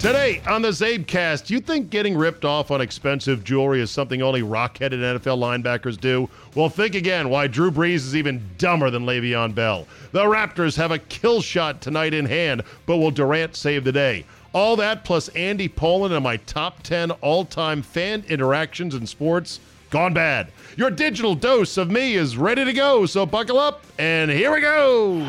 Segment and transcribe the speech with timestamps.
[0.00, 4.42] Today on the CzabeCast, you think getting ripped off on expensive jewelry is something only
[4.42, 6.26] rock-headed NFL linebackers do?
[6.54, 9.86] Well, think again why Drew Brees is even dumber than Le'Veon Bell.
[10.12, 14.24] The Raptors have a kill shot tonight in hand, but will Durant save the day?
[14.54, 20.14] All that plus Andy Pollin and my top 10 all-time fan interactions in sports gone
[20.14, 20.50] bad.
[20.78, 24.62] Your digital dose of me is ready to go, so buckle up and here we
[24.62, 25.18] go.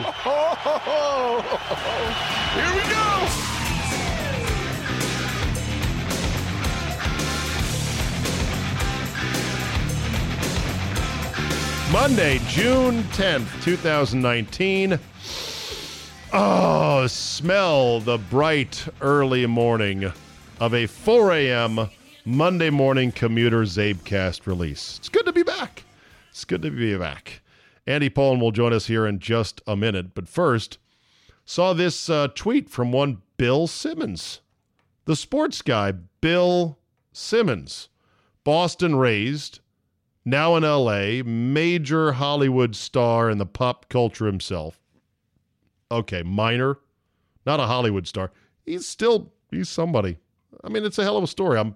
[2.52, 3.50] Here we go.
[11.92, 14.97] Monday, June 10th, 2019.
[16.31, 20.14] Oh, smell the bright early morning
[20.61, 21.89] of a 4 a.m.
[22.23, 25.00] Monday morning commuter CzabeCast release.
[25.00, 25.83] It's good to be back.
[26.30, 27.42] It's good to be back.
[27.86, 30.14] Andy Pollin will join us here in just a minute.
[30.16, 30.78] But first,
[31.44, 34.39] saw this uh, tweet from one Bill Simmons,
[35.03, 36.80] the sports guy, Bill
[37.11, 37.89] Simmons,
[38.45, 39.59] Boston raised,
[40.25, 44.80] now in LA, major Hollywood star in the pop culture himself.
[45.91, 46.77] Okay, minor,
[47.45, 48.31] not a Hollywood star.
[48.66, 50.17] He's still he's somebody.
[50.64, 51.59] I mean, it's a hell of a story.
[51.59, 51.75] I'm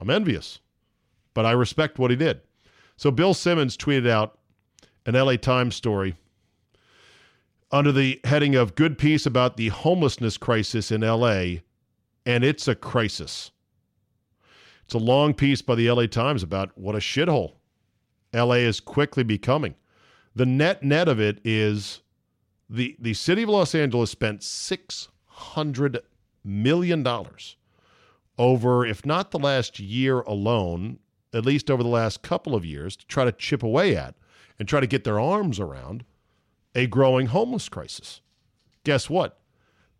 [0.00, 0.60] I'm envious,
[1.34, 2.40] but I respect what he did.
[2.96, 4.38] So Bill Simmons tweeted out
[5.06, 6.16] an LA Times story
[7.70, 11.60] under the heading of "Good piece about the homelessness crisis in LA,"
[12.26, 13.50] and it's a crisis.
[14.90, 17.52] It's a long piece by the LA Times about what a shithole
[18.34, 19.76] LA is quickly becoming.
[20.34, 22.00] The net net of it is
[22.68, 26.00] the the city of Los Angeles spent 600
[26.42, 27.54] million dollars
[28.36, 30.98] over if not the last year alone,
[31.32, 34.16] at least over the last couple of years to try to chip away at
[34.58, 36.04] and try to get their arms around
[36.74, 38.22] a growing homeless crisis.
[38.82, 39.38] Guess what?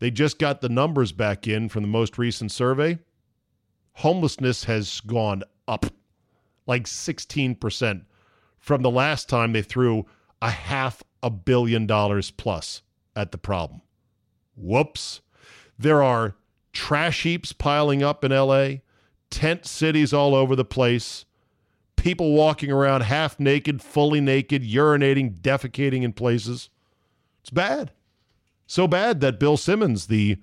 [0.01, 2.99] They just got the numbers back in from the most recent survey
[4.01, 5.85] homelessness has gone up
[6.67, 8.03] like 16%
[8.59, 10.07] from the last time they threw
[10.41, 12.81] a half a billion dollars plus
[13.15, 13.83] at the problem.
[14.57, 15.21] Whoops.
[15.79, 16.35] There are
[16.73, 18.77] trash heaps piling up in LA,
[19.31, 21.27] tent cities all over the place,
[21.97, 26.71] people walking around half naked, fully naked, urinating, defecating in places.
[27.43, 27.93] It's bad.
[28.67, 30.39] So bad that Bill Simmons, the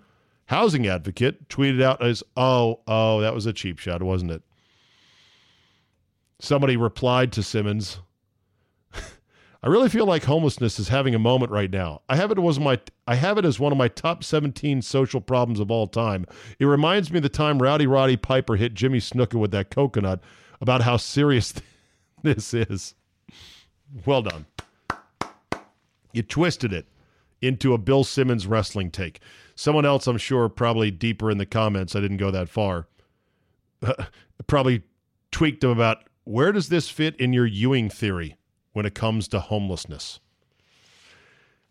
[0.47, 4.41] housing advocate, tweeted out as, oh, oh, that was a cheap shot, wasn't it?
[6.39, 7.99] Somebody replied to Simmons,
[8.93, 12.01] I really feel like homelessness is having a moment right now.
[12.07, 15.19] I have it was my I have it as one of my top 17 social
[15.19, 16.25] problems of all time.
[16.59, 20.21] It reminds me of the time Rowdy Roddy Piper hit Jimmy Snuka with that coconut
[20.61, 21.53] about how serious
[22.21, 22.93] this is.
[24.05, 24.45] Well done.
[26.13, 26.85] You twisted it
[27.41, 29.19] into a Bill Simmons wrestling take.
[29.57, 32.87] Someone else, I'm sure, probably deeper in the comments, I didn't go that far,
[34.47, 34.83] probably
[35.31, 38.37] tweaked them about where does this fit in your Ewing theory
[38.73, 40.19] when it comes to homelessness?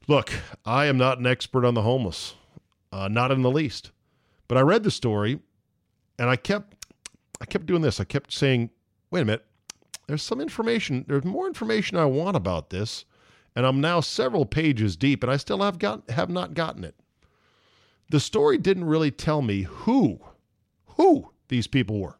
[0.08, 0.32] Look,
[0.64, 2.34] I am not an expert on the homeless,
[2.90, 3.92] uh, not in the least.
[4.48, 5.38] But I read the story,
[6.18, 6.86] and I kept,
[7.40, 8.00] I kept doing this.
[8.00, 8.70] I kept saying,
[9.12, 9.44] "Wait a minute,
[10.08, 11.04] there's some information.
[11.06, 13.04] There's more information I want about this."
[13.56, 16.94] and I'm now several pages deep, and I still have got have not gotten it.
[18.10, 20.20] The story didn't really tell me who
[20.96, 22.18] who these people were.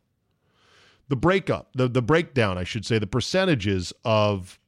[1.08, 4.58] The breakup, the the breakdown, I should say, the percentages of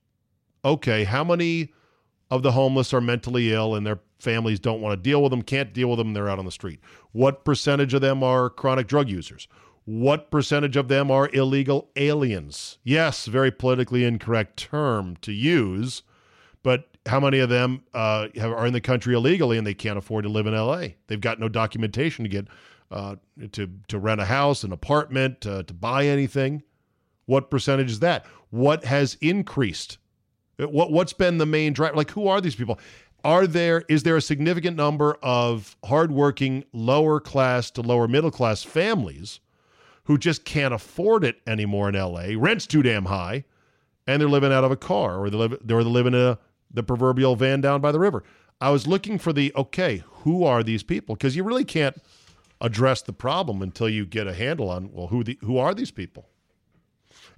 [0.64, 1.72] okay, how many
[2.30, 5.42] of the homeless are mentally ill and their families don't want to deal with them,
[5.42, 6.80] can't deal with them, they're out on the street?
[7.12, 9.48] What percentage of them are chronic drug users?
[9.84, 12.78] What percentage of them are illegal aliens?
[12.84, 16.02] Yes, very politically incorrect term to use
[16.62, 19.98] but how many of them uh, have, are in the country illegally and they can't
[19.98, 20.88] afford to live in LA?
[21.06, 22.46] They've got no documentation to get
[22.90, 23.16] uh,
[23.52, 26.62] to to rent a house, an apartment, uh, to buy anything.
[27.26, 28.26] What percentage is that?
[28.50, 29.98] What has increased?
[30.58, 31.96] What what's been the main driver?
[31.96, 32.78] Like, who are these people?
[33.24, 38.62] Are there is there a significant number of hardworking lower class to lower middle class
[38.62, 39.40] families
[40.04, 42.28] who just can't afford it anymore in LA?
[42.36, 43.44] Rent's too damn high,
[44.06, 46.38] and they're living out of a car, or they live or they're living in a
[46.70, 48.24] the proverbial van down by the river.
[48.60, 51.14] I was looking for the okay, who are these people?
[51.14, 51.96] Because you really can't
[52.60, 55.90] address the problem until you get a handle on well, who the who are these
[55.90, 56.28] people?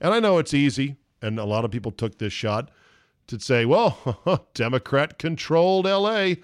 [0.00, 2.70] And I know it's easy, and a lot of people took this shot
[3.26, 6.34] to say, well, Democrat controlled LA,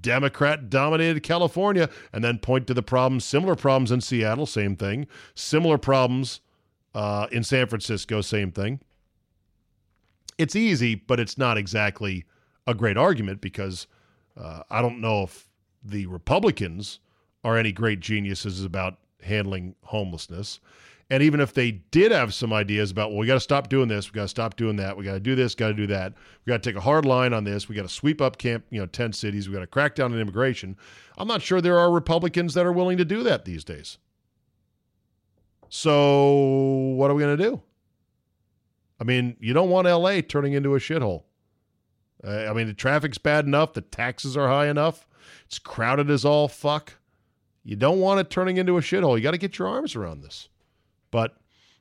[0.00, 5.06] Democrat dominated California, and then point to the problems, similar problems in Seattle, same thing,
[5.34, 6.40] similar problems
[6.94, 8.80] uh, in San Francisco, same thing.
[10.36, 12.24] It's easy, but it's not exactly
[12.66, 13.86] a great argument because
[14.36, 15.48] uh, I don't know if
[15.82, 17.00] the Republicans
[17.44, 20.60] are any great geniuses about handling homelessness.
[21.10, 23.88] And even if they did have some ideas about, well, we got to stop doing
[23.88, 25.86] this, we got to stop doing that, we got to do this, got to do
[25.88, 26.14] that,
[26.44, 28.64] we got to take a hard line on this, we got to sweep up camp,
[28.70, 30.76] you know, 10 cities, we got to crack down on immigration.
[31.18, 33.98] I'm not sure there are Republicans that are willing to do that these days.
[35.68, 37.62] So, what are we going to do?
[38.98, 41.24] I mean, you don't want LA turning into a shithole.
[42.26, 45.06] Uh, I mean, the traffic's bad enough, the taxes are high enough,
[45.44, 46.94] it's crowded as all fuck.
[47.62, 49.16] You don't want it turning into a shithole.
[49.16, 50.48] You got to get your arms around this.
[51.10, 51.36] But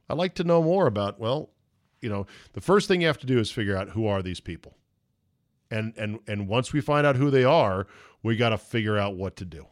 [0.10, 1.50] I'd like to know more about, well,
[2.02, 4.40] you know, the first thing you have to do is figure out who are these
[4.40, 4.78] people.
[5.72, 7.88] And and and once we find out who they are,
[8.22, 9.66] we got to figure out what to do.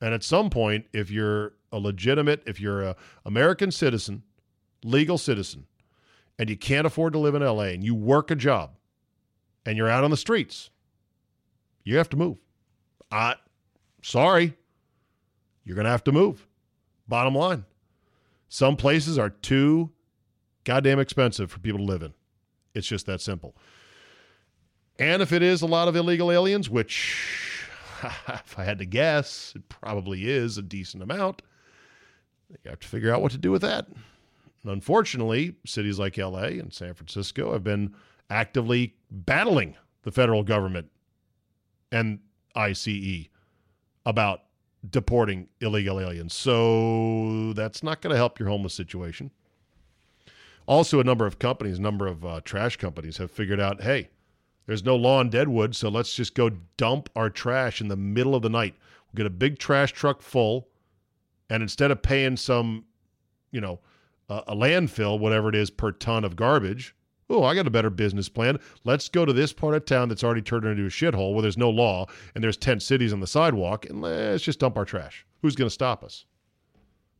[0.00, 4.22] And at some point, if you're a legitimate, if you're a American citizen,
[4.84, 5.66] legal citizen,
[6.38, 8.72] and you can't afford to live in LA and you work a job
[9.66, 10.70] and you're out on the streets,
[11.84, 12.38] you have to move.
[13.10, 13.34] Uh,
[14.02, 14.54] sorry.
[15.64, 16.46] You're going to have to move.
[17.08, 17.64] Bottom line.
[18.48, 19.90] Some places are too
[20.64, 22.14] goddamn expensive for people to live in.
[22.74, 23.54] It's just that simple.
[24.98, 27.66] And if it is a lot of illegal aliens, which
[28.28, 31.42] if I had to guess, it probably is a decent amount,
[32.50, 33.86] you have to figure out what to do with that.
[34.62, 37.94] And unfortunately, cities like LA and San Francisco have been
[38.30, 40.88] actively battling the federal government
[41.92, 42.20] and
[42.54, 43.28] ICE
[44.06, 44.42] about
[44.88, 46.34] deporting illegal aliens.
[46.34, 49.30] So that's not going to help your homeless situation.
[50.66, 54.08] Also, a number of companies, a number of uh, trash companies have figured out hey,
[54.66, 58.36] there's no law in Deadwood, so let's just go dump our trash in the middle
[58.36, 58.76] of the night.
[59.06, 60.68] We'll get a big trash truck full,
[61.48, 62.84] and instead of paying some,
[63.50, 63.80] you know,
[64.28, 66.94] a landfill, whatever it is per ton of garbage,
[67.30, 68.58] oh, I got a better business plan.
[68.84, 71.56] Let's go to this part of town that's already turned into a shithole where there's
[71.56, 75.24] no law and there's tent cities on the sidewalk, and let's just dump our trash.
[75.40, 76.26] Who's going to stop us?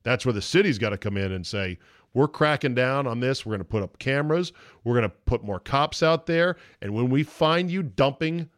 [0.03, 1.79] That's where the city's got to come in and say,
[2.13, 3.47] we're cracking down on this.
[3.47, 4.53] We're going to put up cameras.
[4.83, 6.57] We're going to put more cops out there.
[6.83, 8.49] And when we find you dumping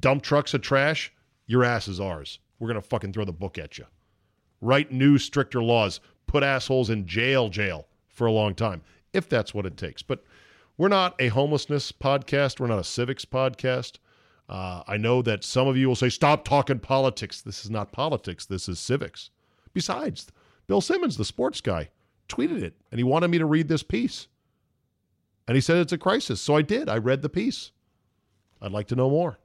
[0.00, 1.12] dump trucks of trash,
[1.46, 2.40] your ass is ours.
[2.58, 3.84] We're going to fucking throw the book at you.
[4.60, 6.00] Write new, stricter laws.
[6.26, 8.82] Put assholes in jail, jail for a long time,
[9.12, 10.02] if that's what it takes.
[10.02, 10.24] But
[10.76, 12.58] we're not a homelessness podcast.
[12.58, 13.98] We're not a civics podcast.
[14.48, 17.40] Uh, I know that some of you will say, stop talking politics.
[17.40, 18.44] This is not politics.
[18.44, 19.30] This is civics.
[19.72, 20.26] Besides,
[20.66, 21.90] Bill Simmons, the sports guy,
[22.28, 24.28] tweeted it and he wanted me to read this piece.
[25.46, 26.40] And he said it's a crisis.
[26.40, 26.88] So I did.
[26.88, 27.70] I read the piece.
[28.60, 29.38] I'd like to know more.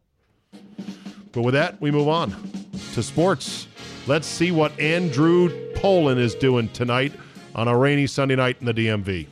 [1.31, 2.34] But with that, we move on
[2.94, 3.68] to sports.
[4.08, 7.14] Let's see what Andrew Pollin is doing tonight
[7.54, 9.28] on a rainy Sunday night in the DMV.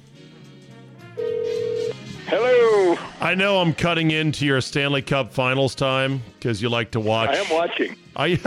[3.28, 7.32] I know I'm cutting into your Stanley Cup Finals time because you like to watch.
[7.32, 7.98] I am watching.
[8.16, 8.40] I,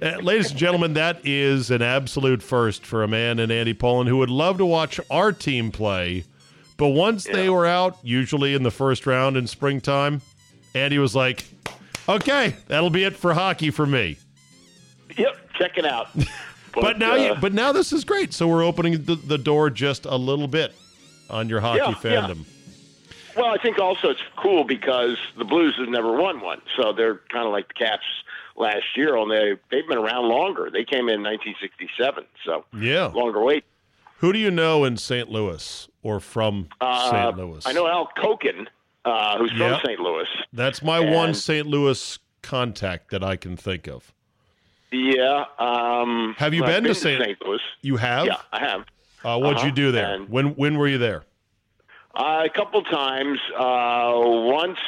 [0.00, 4.06] uh, ladies and gentlemen, that is an absolute first for a man in Andy Pollin
[4.06, 6.22] who would love to watch our team play.
[6.76, 7.32] But once yeah.
[7.32, 10.22] they were out, usually in the first round in springtime,
[10.72, 11.44] Andy was like,
[12.08, 14.16] "Okay, that'll be it for hockey for me."
[15.18, 16.08] Yep, check it out.
[16.72, 18.34] But, but now, uh, you, but now this is great.
[18.34, 20.74] So we're opening the, the door just a little bit
[21.30, 22.44] on your hockey yeah, fandom.
[22.44, 22.55] Yeah.
[23.36, 27.20] Well, I think also it's cool because the Blues have never won one, so they're
[27.30, 28.04] kind of like the Caps
[28.56, 29.16] last year.
[29.16, 30.70] And they they've been around longer.
[30.70, 33.64] They came in 1967, so yeah, longer wait.
[34.18, 35.28] Who do you know in St.
[35.28, 37.36] Louis or from uh, St.
[37.36, 37.66] Louis?
[37.66, 38.66] I know Al Koken,
[39.04, 40.00] uh, who's from St.
[40.00, 40.26] Louis.
[40.54, 41.66] That's my and, one St.
[41.66, 44.14] Louis contact that I can think of.
[44.90, 45.44] Yeah.
[45.58, 47.20] Um, have you been, been, to St.
[47.44, 47.60] Louis?
[47.82, 48.26] You have?
[48.26, 48.86] Yeah, I have.
[49.22, 49.66] Uh, what'd uh-huh.
[49.66, 50.14] you do there?
[50.14, 51.24] And when when were you there?
[52.16, 53.38] Uh, a couple times.
[53.54, 54.78] Uh, once,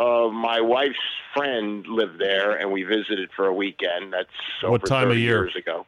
[0.00, 0.98] uh, my wife's
[1.32, 4.12] friend lived there, and we visited for a weekend.
[4.12, 4.28] That's
[4.60, 5.44] what time of year?
[5.44, 5.86] Years ago.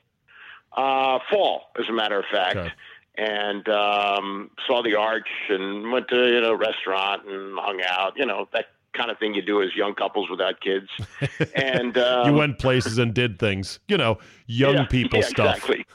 [0.76, 2.56] Uh, fall, as a matter of fact.
[2.56, 2.72] Okay.
[3.18, 8.12] And um, saw the arch, and went to you know restaurant and hung out.
[8.16, 10.88] You know that kind of thing you do as young couples without kids.
[11.54, 13.80] And um, you went places and did things.
[13.88, 15.70] You know, young yeah, people yeah, stuff.
[15.70, 15.86] Exactly.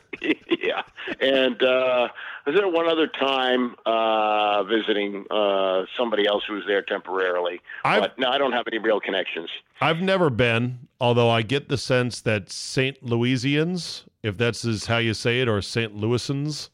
[0.64, 0.84] yeah.
[1.20, 2.10] And uh,
[2.46, 7.62] was there one other time uh, visiting uh, somebody else who was there temporarily.
[7.84, 9.50] I've, but no, I don't have any real connections.
[9.80, 13.04] I've never been, although I get the sense that St.
[13.04, 15.96] Louisians, if that's is how you say it, or St.
[15.96, 16.70] Louisans,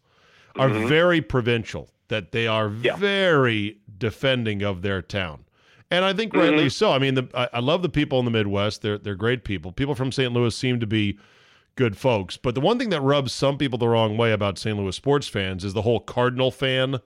[0.55, 0.87] are mm-hmm.
[0.87, 1.89] very provincial.
[2.09, 2.95] That they are yeah.
[2.95, 5.43] very defending of their town.
[5.91, 6.67] And I think rightly mm-hmm.
[6.69, 6.91] so.
[6.91, 8.81] I mean, the, I, I, love the people in the Midwest.
[8.81, 9.71] They're they're great people.
[9.71, 10.31] People from St.
[10.31, 11.17] Louis seem to be
[11.77, 12.35] good folks.
[12.35, 14.77] But the one thing that rubs some people the wrong way about St.
[14.77, 16.99] Louis sports fans is the whole Cardinal fan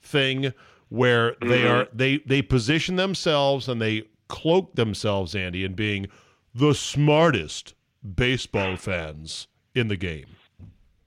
[0.00, 0.54] thing,
[0.88, 1.48] where mm-hmm.
[1.48, 6.06] they are they they position themselves and they cloak themselves, Andy, in being
[6.54, 7.74] the smartest
[8.16, 10.26] baseball fans in the game.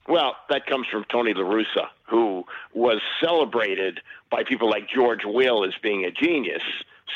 [0.08, 2.44] Well, that comes from Tony La Russa, who
[2.74, 6.62] was celebrated by people like George Will as being a genius.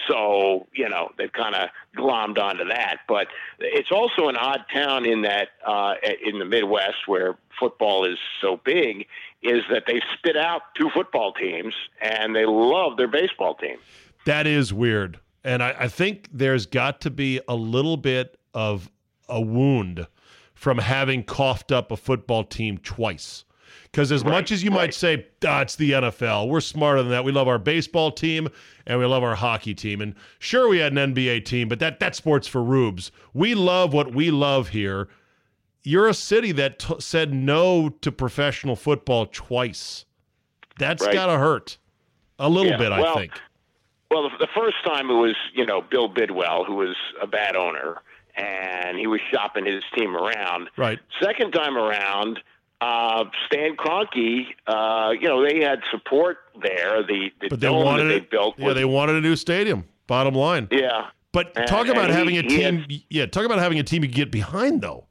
[0.09, 2.99] So, you know, they've kind of glommed onto that.
[3.09, 3.29] But
[3.59, 5.95] it's also an odd town in that, uh,
[6.25, 9.07] in the Midwest where football is so big,
[9.43, 13.79] is that they spit out two football teams and they love their baseball team.
[14.27, 15.19] That is weird.
[15.45, 18.91] And I, I think there's got to be a little bit of
[19.29, 20.07] a wound
[20.55, 23.45] from having coughed up a football team twice.
[23.85, 24.77] Because as right, much as you right.
[24.77, 27.25] might say, ah, it's the NFL, we're smarter than that.
[27.25, 28.49] We love our baseball team
[28.87, 30.01] and we love our hockey team.
[30.01, 33.11] And sure, we had an NBA team, but that that sports for rubes.
[33.35, 35.09] We love what we love here.
[35.83, 40.05] You're a city that t- said no to professional football twice.
[40.79, 41.13] That's right.
[41.13, 41.79] got to hurt
[42.39, 43.33] a little yeah, bit, I think.
[44.11, 47.55] Well, the, the first time it was, you know, Bill Bidwell, who was a bad
[47.55, 48.03] owner,
[48.35, 50.69] and he was shopping his team around.
[50.77, 50.99] Right.
[51.23, 52.41] Second time around,
[52.81, 57.03] uh, Stan Kroenke, uh, you know, they had support there.
[57.03, 58.55] The, the but they wanted they built.
[58.59, 59.85] Yeah, they wanted a new stadium.
[60.07, 60.69] Bottom line.
[60.71, 61.09] Yeah.
[61.33, 62.81] But and, talk about having he, a team.
[62.81, 65.07] Had, yeah, talk about having a team you get behind though.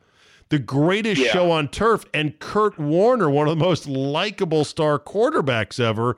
[0.50, 1.32] The greatest yeah.
[1.32, 6.18] show on turf, and Kurt Warner, one of the most likable star quarterbacks ever.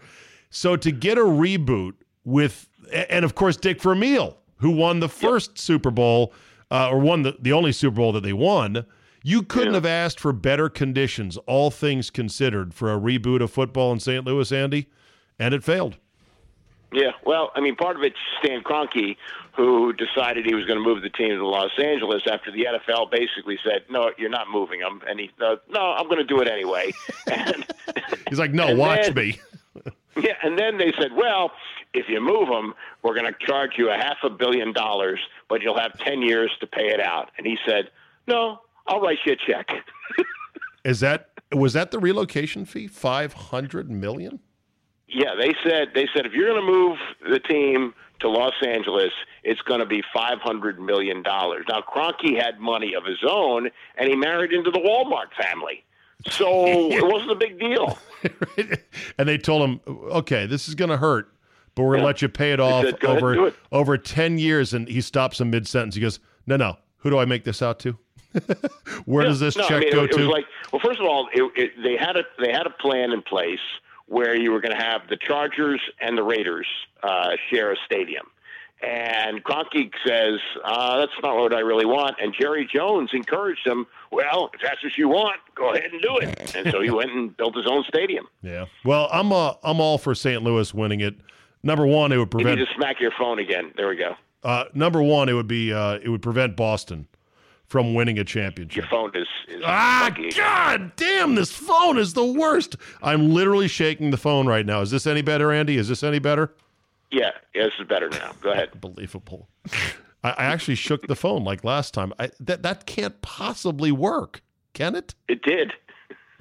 [0.49, 5.51] So to get a reboot with, and of course Dick Vermeil, who won the first
[5.51, 5.57] yep.
[5.57, 6.33] Super Bowl,
[6.71, 8.85] uh, or won the, the only Super Bowl that they won
[9.23, 9.77] you couldn't yeah.
[9.77, 14.25] have asked for better conditions, all things considered, for a reboot of football in St.
[14.25, 14.87] Louis, Andy,
[15.37, 15.97] and it failed.
[16.93, 19.15] Yeah, well, I mean, part of it's Stan Kroenke,
[19.55, 23.09] who decided he was going to move the team to Los Angeles after the NFL
[23.09, 26.41] basically said, "No, you're not moving them," and he thought, "No, I'm going to do
[26.41, 26.91] it anyway."
[27.31, 27.65] and,
[28.27, 29.39] He's like, "No, watch then, me."
[30.21, 31.51] yeah, and then they said, "Well,
[31.93, 32.73] if you move them,
[33.03, 36.51] we're going to charge you a half a billion dollars, but you'll have ten years
[36.59, 37.89] to pay it out." And he said,
[38.27, 39.69] "No, I'll write you a check.
[40.83, 42.87] Is that was that the relocation fee?
[42.87, 44.39] Five hundred million?
[45.07, 46.97] Yeah, they said they said if you're going to move
[47.29, 49.11] the team to Los Angeles,
[49.43, 51.65] it's going to be five hundred million dollars.
[51.67, 55.83] Now Kroenke had money of his own, and he married into the Walmart family,
[56.29, 56.47] so
[56.91, 57.97] it wasn't a big deal.
[59.17, 61.33] and they told him, "Okay, this is going to hurt,
[61.75, 63.55] but we're going to let you pay it off said, over it.
[63.71, 65.95] over ten years." And he stops in mid sentence.
[65.95, 67.97] He goes, "No, no, who do I make this out to?"
[69.05, 70.17] Where yeah, does this no, check I mean, go it, to?
[70.17, 73.11] It was like, well, first of all, it, they had a they had a plan
[73.11, 73.59] in place
[74.07, 76.67] where you were going to have the Chargers and the Raiders
[77.01, 78.25] uh, share a stadium.
[78.81, 82.17] And Kroenke says, uh, that's not what I really want.
[82.19, 86.17] And Jerry Jones encouraged him, well, if that's what you want, go ahead and do
[86.17, 86.55] it.
[86.55, 88.27] And so he went and built his own stadium.
[88.41, 88.65] Yeah.
[88.83, 90.41] Well, I'm uh, I'm all for St.
[90.41, 91.15] Louis winning it.
[91.63, 92.59] Number one, it would prevent.
[92.59, 93.71] You just smack your phone again.
[93.77, 94.15] There we go.
[94.43, 97.07] Uh, number one, it would be uh, it would prevent Boston
[97.71, 98.75] from winning a championship.
[98.75, 102.75] Your phone is, is ah god damn this phone is the worst.
[103.01, 104.81] I'm literally shaking the phone right now.
[104.81, 105.77] Is this any better, Andy?
[105.77, 106.53] Is this any better?
[107.11, 108.33] Yeah, yeah this is better now.
[108.41, 108.71] Go ahead.
[108.73, 109.47] Unbelievable.
[110.21, 112.13] I, I actually shook the phone like last time.
[112.19, 114.41] I, that that can't possibly work,
[114.73, 115.15] can it?
[115.29, 115.71] It did.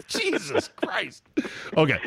[0.08, 1.22] Jesus Christ.
[1.76, 1.98] Okay.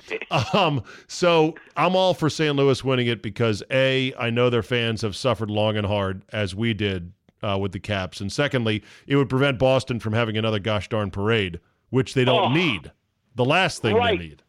[0.51, 2.55] Um, so I'm all for St.
[2.55, 6.53] Louis winning it because A, I know their fans have suffered long and hard, as
[6.53, 7.13] we did
[7.43, 8.21] uh, with the Caps.
[8.21, 11.59] And secondly, it would prevent Boston from having another gosh darn parade,
[11.89, 12.91] which they don't oh, need.
[13.35, 14.17] The last thing right.
[14.17, 14.43] they need.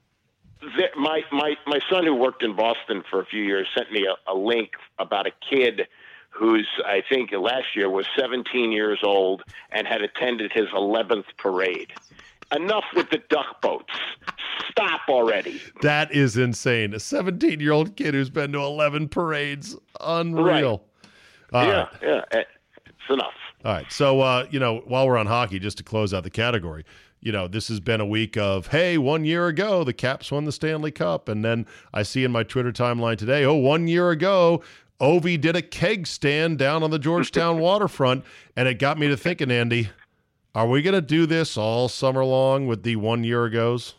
[0.60, 4.06] The, my, my, my son, who worked in Boston for a few years, sent me
[4.06, 5.88] a, a link about a kid
[6.30, 11.92] who's, I think, last year was 17 years old and had attended his 11th parade.
[12.52, 13.92] Enough with the duck boats.
[14.70, 15.60] Stop already.
[15.82, 16.94] That is insane.
[16.94, 19.76] A 17 year old kid who's been to 11 parades.
[20.00, 20.84] Unreal.
[21.52, 21.66] Right.
[21.66, 22.26] yeah, right.
[22.32, 22.42] yeah.
[23.04, 23.34] It's enough.
[23.64, 23.90] All right.
[23.90, 26.84] So, uh, you know, while we're on hockey, just to close out the category,
[27.20, 30.44] you know, this has been a week of, hey, one year ago, the Caps won
[30.44, 31.28] the Stanley Cup.
[31.28, 34.62] And then I see in my Twitter timeline today, oh, one year ago,
[35.00, 38.24] Ovi did a keg stand down on the Georgetown waterfront.
[38.56, 39.88] And it got me to thinking, Andy,
[40.54, 43.94] are we going to do this all summer long with the one year ago's?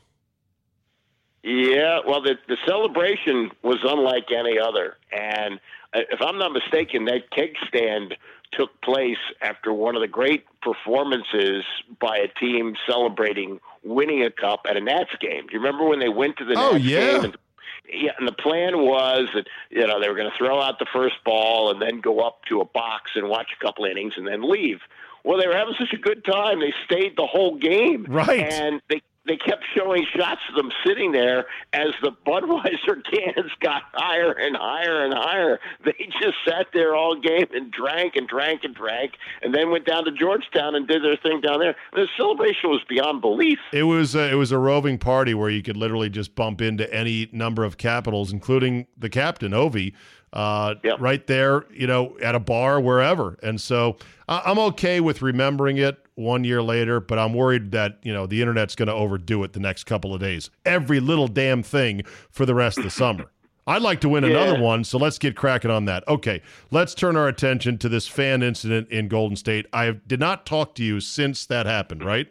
[1.44, 5.60] Yeah, well, the the celebration was unlike any other, and
[5.94, 8.16] uh, if I'm not mistaken, that keg stand
[8.56, 11.64] took place after one of the great performances
[12.00, 15.48] by a team celebrating winning a cup at a Nats game.
[15.48, 17.12] Do you remember when they went to the oh, Nats yeah.
[17.12, 17.24] game?
[17.26, 17.38] And,
[17.94, 20.88] yeah, and the plan was that you know they were going to throw out the
[20.92, 24.28] first ball and then go up to a box and watch a couple innings and
[24.28, 24.80] then leave.
[25.24, 28.40] Well, they were having such a good time; they stayed the whole game, right?
[28.40, 33.84] And they they kept showing shots of them sitting there as the Budweiser cans got
[33.94, 35.60] higher and higher and higher.
[35.84, 39.86] They just sat there all game and drank and drank and drank, and then went
[39.86, 41.76] down to Georgetown and did their thing down there.
[41.94, 43.60] The celebration was beyond belief.
[43.74, 46.92] It was a, it was a roving party where you could literally just bump into
[46.94, 49.94] any number of capitals, including the captain Ovi.
[50.34, 51.00] Uh, yep.
[51.00, 53.38] right there, you know, at a bar, wherever.
[53.42, 53.96] And so
[54.28, 58.26] uh, I'm okay with remembering it one year later, but I'm worried that, you know,
[58.26, 60.50] the internet's going to overdo it the next couple of days.
[60.66, 63.32] Every little damn thing for the rest of the summer.
[63.68, 64.32] I'd like to win yeah.
[64.32, 66.08] another one, so let's get cracking on that.
[66.08, 69.66] Okay, let's turn our attention to this fan incident in Golden State.
[69.74, 72.28] I did not talk to you since that happened, right?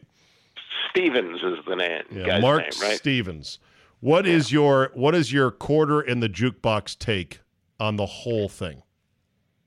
[0.91, 2.03] Stevens is the name.
[2.13, 2.97] Yeah, Mark name, right?
[2.97, 3.59] Stevens.
[3.99, 4.35] What yeah.
[4.35, 7.41] is your what is your quarter in the jukebox take
[7.81, 8.83] on the whole thing?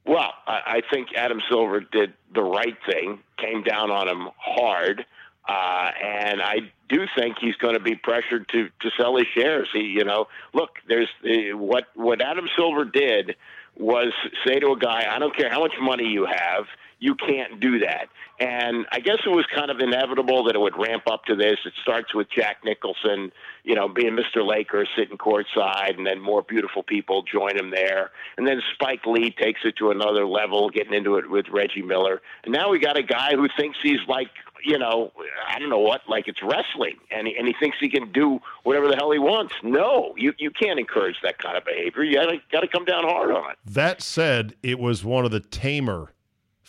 [0.06, 5.06] Well, I, think Adam Silver did the right thing, came down on him hard,
[5.48, 9.68] uh, and I do think he's going to be pressured to to sell his shares.
[9.74, 13.36] He, you know, look, there's uh, what what Adam Silver did
[13.80, 14.14] was
[14.46, 16.66] say to a guy, I don't care how much money you have,
[17.00, 18.08] you can't do that.
[18.40, 21.58] And I guess it was kind of inevitable that it would ramp up to this.
[21.66, 23.32] It starts with Jack Nicholson,
[23.64, 24.46] you know, being Mr.
[24.46, 28.12] Laker sitting courtside, and then more beautiful people join him there.
[28.38, 32.22] And then Spike Lee takes it to another level, getting into it with Reggie Miller.
[32.44, 34.30] And now we got a guy who thinks he's like,
[34.64, 35.12] you know,
[35.48, 38.40] I don't know what, like it's wrestling, and he, and he thinks he can do
[38.64, 39.54] whatever the hell he wants.
[39.64, 42.04] No, you you can't encourage that kind of behavior.
[42.04, 43.58] You got got to come down hard on it.
[43.66, 46.14] That said, it was one of the tamer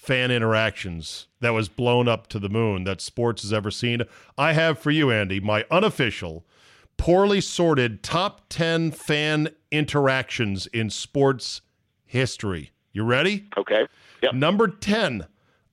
[0.08, 4.02] fan interactions that was blown up to the moon that sports has ever seen.
[4.38, 6.46] I have for you, Andy, my unofficial,
[6.96, 11.60] poorly sorted top 10 fan interactions in sports
[12.06, 12.72] history.
[12.92, 13.48] You ready?
[13.56, 13.86] Okay.
[14.22, 14.34] Yep.
[14.34, 15.26] Number 10,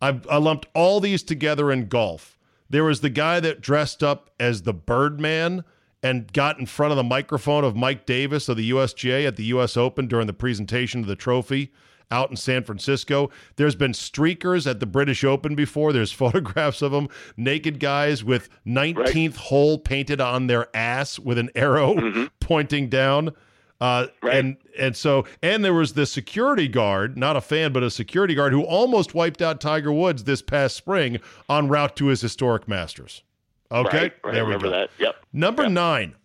[0.06, 2.38] I've, I lumped all these together in golf.
[2.70, 5.64] There was the guy that dressed up as the Birdman
[6.04, 9.46] and got in front of the microphone of Mike Davis of the USGA at the
[9.46, 11.72] US Open during the presentation of the trophy
[12.12, 13.32] out in San Francisco.
[13.56, 15.92] There's been streakers at the British Open before.
[15.92, 19.36] There's photographs of them, naked guys with 19th right.
[19.36, 22.26] hole painted on their ass with an arrow mm-hmm.
[22.40, 23.32] pointing down.
[23.82, 24.38] Uh, right.
[24.38, 28.34] And and so and there was the security guard, not a fan, but a security
[28.34, 32.68] guard who almost wiped out Tiger Woods this past spring en route to his historic
[32.68, 33.24] Masters.
[33.72, 34.34] Okay, right, right.
[34.34, 34.72] there we remember go.
[34.72, 34.90] that.
[35.00, 35.16] Yep.
[35.34, 35.72] Number yep.
[35.72, 36.16] nine.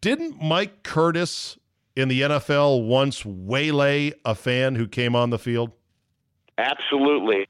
[0.00, 1.56] Didn't Mike Curtis
[1.96, 5.70] in the NFL once waylay a fan who came on the field?
[6.58, 7.46] Absolutely.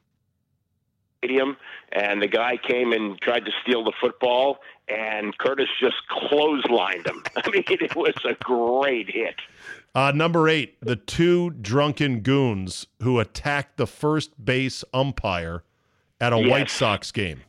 [1.18, 1.56] Stadium,
[1.92, 4.58] and the guy came and tried to steal the football,
[4.88, 7.22] and Curtis just clotheslined him.
[7.36, 9.36] I mean, it was a great hit.
[9.94, 15.62] Uh, number eight, the two drunken goons who attacked the first base umpire
[16.20, 16.50] at a yes.
[16.50, 17.42] White Sox game.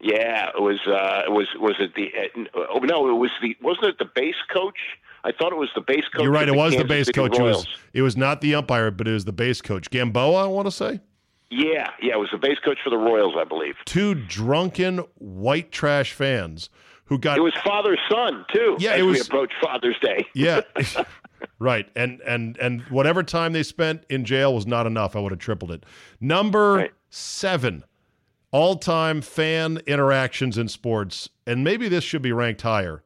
[0.00, 0.78] Yeah, it was.
[0.86, 2.12] Uh, it was was it the?
[2.54, 3.56] Uh, oh no, it was the.
[3.62, 4.78] Wasn't it the base coach?
[5.24, 6.22] I thought it was the base coach.
[6.22, 6.46] You're right.
[6.46, 7.38] It was Kansas the base City coach.
[7.38, 7.66] It was.
[7.94, 9.88] It was not the umpire, but it was the base coach.
[9.90, 11.00] Gamboa, I want to say.
[11.56, 13.74] Yeah, yeah, it was the base coach for the Royals, I believe.
[13.84, 16.68] Two drunken white trash fans
[17.04, 17.38] who got.
[17.38, 18.76] It was father son too.
[18.80, 19.14] Yeah, it was.
[19.16, 20.26] We approached Father's Day.
[20.34, 20.62] Yeah.
[21.58, 25.14] right, and and and whatever time they spent in jail was not enough.
[25.14, 25.84] I would have tripled it.
[26.20, 26.90] Number Right.
[27.10, 27.84] seven,
[28.50, 33.02] all-time fan interactions in sports, and maybe this should be ranked higher.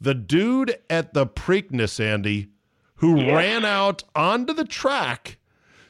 [0.00, 2.48] The dude at the Preakness, Andy,
[2.96, 3.32] who Yes.
[3.34, 5.38] ran out onto the track,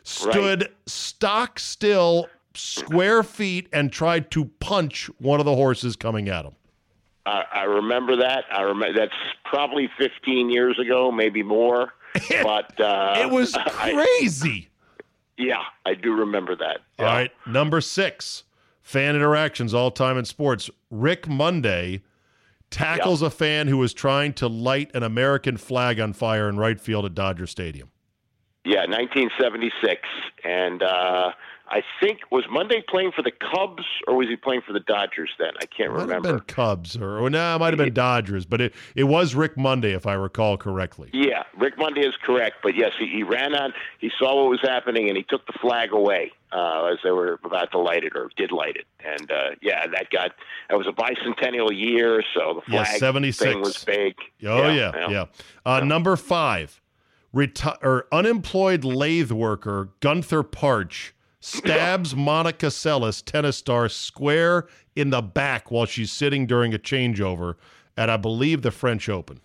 [0.07, 6.45] stood stock still, square feet, and tried to punch one of the horses coming at
[6.45, 6.55] him.
[7.27, 8.45] I, I remember that.
[8.53, 9.13] I remember that's
[9.45, 11.93] probably 15 years ago, maybe more.
[12.43, 14.71] But uh, It was I- crazy.
[15.37, 16.79] yeah, I do remember that.
[16.99, 18.45] All right, number six,
[18.81, 20.71] fan interactions all time in sports.
[20.91, 22.03] Rick Monday
[22.71, 26.81] tackles a fan who was trying to light an American flag on fire in right
[26.81, 27.91] field at Dodger Stadium.
[28.67, 30.03] Yeah, 1976,
[30.43, 31.31] and uh,
[31.69, 35.31] I think was Monday playing for the Cubs or was he playing for the Dodgers
[35.39, 35.53] then?
[35.61, 36.29] I can't might remember.
[36.29, 39.37] Have been Cubs or, or no, it might have been Dodgers, but it, it was
[39.37, 41.11] Rick Monday if I recall correctly.
[41.13, 43.73] Yeah, Rick Monday is correct, but yes, he, he ran on.
[44.01, 47.39] He saw what was happening and he took the flag away uh, as they were
[47.45, 50.33] about to light it or did light it, and uh, yeah, that got
[50.71, 53.39] that was a bicentennial year, so the flag yeah, 76.
[53.39, 54.15] thing was big.
[54.45, 54.93] Oh yeah, yeah.
[54.95, 55.09] yeah.
[55.09, 55.25] yeah.
[55.65, 56.81] Uh, number five,
[57.35, 65.23] reti- or unemployed lathe worker Gunther Parche stabs Monica Seles, tennis star, square in the
[65.23, 67.55] back while she's sitting during a changeover
[67.97, 69.41] at, I believe, the French Open.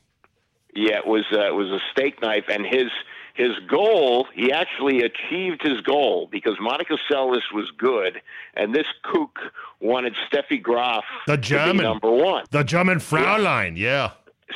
[0.73, 2.89] Yeah, it was uh, it was a steak knife, and his
[3.33, 8.21] his goal he actually achieved his goal because Monica Seles was good,
[8.53, 9.37] and this kook
[9.81, 13.87] wanted Steffi Graf the German number one, the German Fraulein, yeah.
[13.87, 14.11] yeah.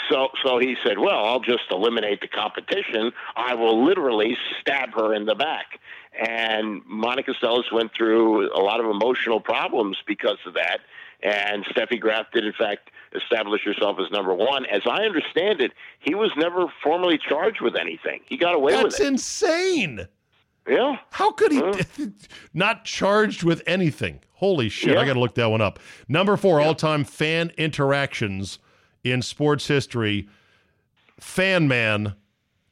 [0.09, 3.11] So, so he said, "Well, I'll just eliminate the competition.
[3.35, 5.79] I will literally stab her in the back."
[6.19, 10.79] And Monica Seles went through a lot of emotional problems because of that.
[11.23, 14.65] And Steffi Graf did, in fact, establish herself as number one.
[14.65, 18.21] As I understand it, he was never formally charged with anything.
[18.27, 18.97] He got away That's with it.
[18.97, 20.07] That's insane.
[20.67, 20.97] Yeah.
[21.11, 22.11] How could he
[22.53, 24.19] not charged with anything?
[24.33, 24.93] Holy shit!
[24.93, 24.99] Yeah.
[24.99, 25.79] I got to look that one up.
[26.07, 26.67] Number four, yeah.
[26.67, 28.59] all-time fan interactions
[29.05, 30.27] in sports history.
[31.19, 32.15] Fan man,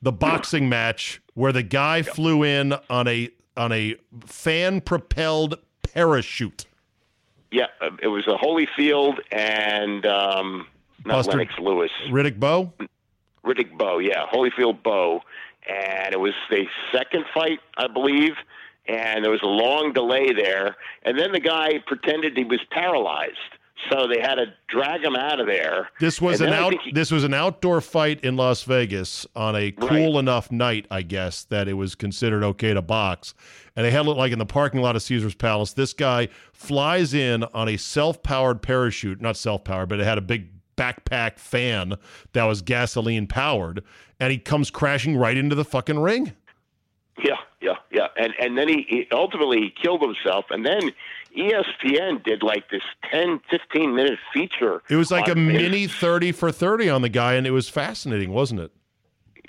[0.02, 2.08] the boxing match where the guy yep.
[2.08, 5.60] flew in on a on a fan propelled
[5.94, 6.66] parachute.
[7.52, 10.68] Yeah, uh, it was a Holyfield and um,
[11.06, 11.92] not Buster, Lennox Lewis.
[12.10, 12.74] Riddick Bowe.
[13.46, 15.22] Riddick Bowe, yeah, Holyfield Bowe,
[15.70, 18.34] and it was the second fight, I believe.
[18.88, 23.38] And there was a long delay there, and then the guy pretended he was paralyzed
[23.90, 25.90] so they had to drag him out of there.
[26.00, 26.74] This was an out.
[26.84, 30.20] He, this was an outdoor fight in Las Vegas on a cool right.
[30.20, 33.34] enough night, I guess, that it was considered okay to box.
[33.76, 35.74] And they had it like in the parking lot of Caesar's Palace.
[35.74, 40.50] This guy flies in on a self-powered parachute, not self-powered, but it had a big
[40.76, 41.96] backpack fan
[42.34, 43.84] that was gasoline powered,
[44.20, 46.34] and he comes crashing right into the fucking ring.
[47.24, 48.08] Yeah, yeah, yeah.
[48.18, 50.92] And and then he, he ultimately he killed himself, and then
[51.38, 54.82] ESPN did like this 10, 15 minute feature.
[54.90, 58.32] It was like a mini 30 for 30 on the guy, and it was fascinating,
[58.32, 58.72] wasn't it?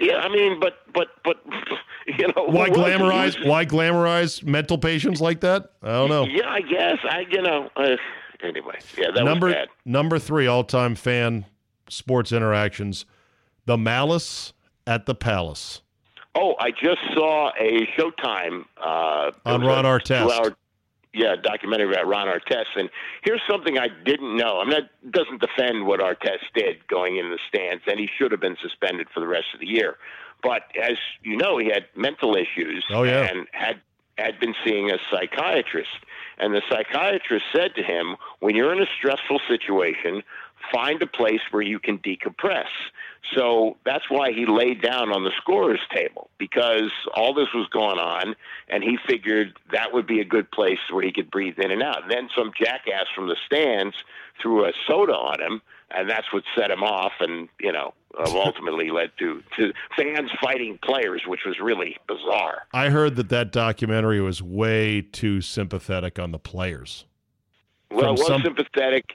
[0.01, 1.37] Yeah, I mean, but, but, but,
[2.07, 2.45] you know.
[2.47, 5.71] Why glamorize, was, why glamorize mental patients like that?
[5.83, 6.25] I don't know.
[6.27, 6.99] Yeah, I guess.
[7.05, 7.97] I, you know, uh,
[8.43, 9.69] anyway, yeah, that number, was bad.
[9.85, 11.47] Number three all time fan
[11.89, 13.05] sports interactions
[13.67, 14.53] The Malice
[14.87, 15.83] at the Palace.
[16.35, 20.57] Oh, I just saw a Showtime uh, on Ron Artest
[21.15, 22.77] yeah, documentary about Ron Artest.
[22.77, 22.91] And
[23.23, 24.61] here's something I didn't know.
[24.61, 28.33] I mean, that doesn't defend what Artest did going in the stands, and he should
[28.33, 29.97] have been suspended for the rest of the year.
[30.43, 33.23] But as you know, he had mental issues oh, yeah.
[33.31, 33.81] and had
[34.19, 35.91] had been seeing a psychiatrist.
[36.39, 40.23] And the psychiatrist said to him, when you're in a stressful situation,
[40.73, 42.69] find a place where you can decompress.
[43.35, 47.99] So that's why he laid down on the scorer's table because all this was going
[47.99, 48.35] on,
[48.69, 51.83] and he figured that would be a good place where he could breathe in and
[51.83, 52.03] out.
[52.03, 53.95] And then some jackass from the stands
[54.43, 57.95] threw a soda on him, and that's what set him off, and you know,
[58.27, 62.63] ultimately led to to fans fighting players, which was really bizarre.
[62.73, 67.07] I heard that that documentary was way too sympathetic on the players.
[67.91, 68.43] Well, it was some...
[68.43, 69.15] sympathetic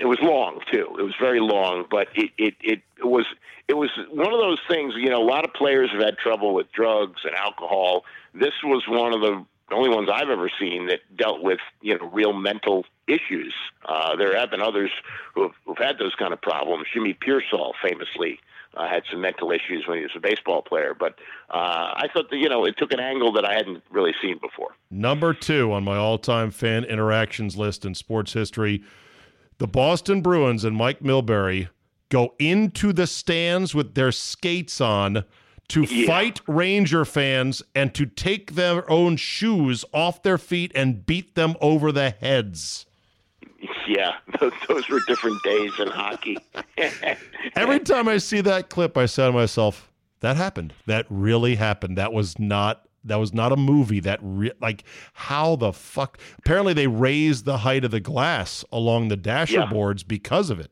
[0.00, 0.96] it was long too.
[0.98, 3.26] It was very long, but it, it it was
[3.68, 4.94] it was one of those things.
[4.96, 8.04] You know, a lot of players have had trouble with drugs and alcohol.
[8.34, 12.08] This was one of the only ones I've ever seen that dealt with you know
[12.10, 13.54] real mental issues.
[13.84, 14.90] Uh, there have been others
[15.34, 16.86] who have, who've had those kind of problems.
[16.92, 18.40] Jimmy Piersall famously
[18.76, 20.94] uh, had some mental issues when he was a baseball player.
[20.98, 21.18] But
[21.50, 24.38] uh, I thought that you know it took an angle that I hadn't really seen
[24.38, 24.74] before.
[24.90, 28.84] Number two on my all-time fan interactions list in sports history
[29.58, 31.68] the Boston Bruins and Mike Milbury
[32.08, 35.24] go into the stands with their skates on
[35.68, 36.06] to yeah.
[36.06, 41.56] fight Ranger fans and to take their own shoes off their feet and beat them
[41.60, 42.86] over the heads.
[43.88, 46.38] Yeah, those, those were different days in hockey.
[47.56, 49.90] Every time I see that clip, I say to myself,
[50.20, 50.72] that happened.
[50.86, 51.98] That really happened.
[51.98, 54.00] That was not that was not a movie.
[54.00, 56.18] That re- like how the fuck?
[56.38, 59.66] Apparently, they raised the height of the glass along the dasher yeah.
[59.66, 60.70] boards because of it.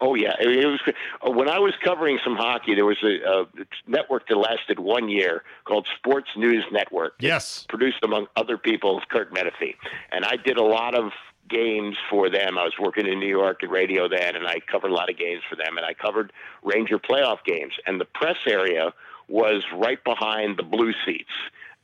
[0.00, 0.80] Oh yeah, it was
[1.26, 2.74] uh, when I was covering some hockey.
[2.74, 3.46] There was a, a
[3.86, 7.14] network that lasted one year called Sports News Network.
[7.20, 9.76] Yes, produced among other people Kirk Menefee,
[10.12, 11.12] and I did a lot of
[11.48, 12.58] games for them.
[12.58, 15.16] I was working in New York at radio then, and I covered a lot of
[15.16, 17.72] games for them, and I covered Ranger playoff games.
[17.86, 18.92] And the press area
[19.28, 21.30] was right behind the blue seats.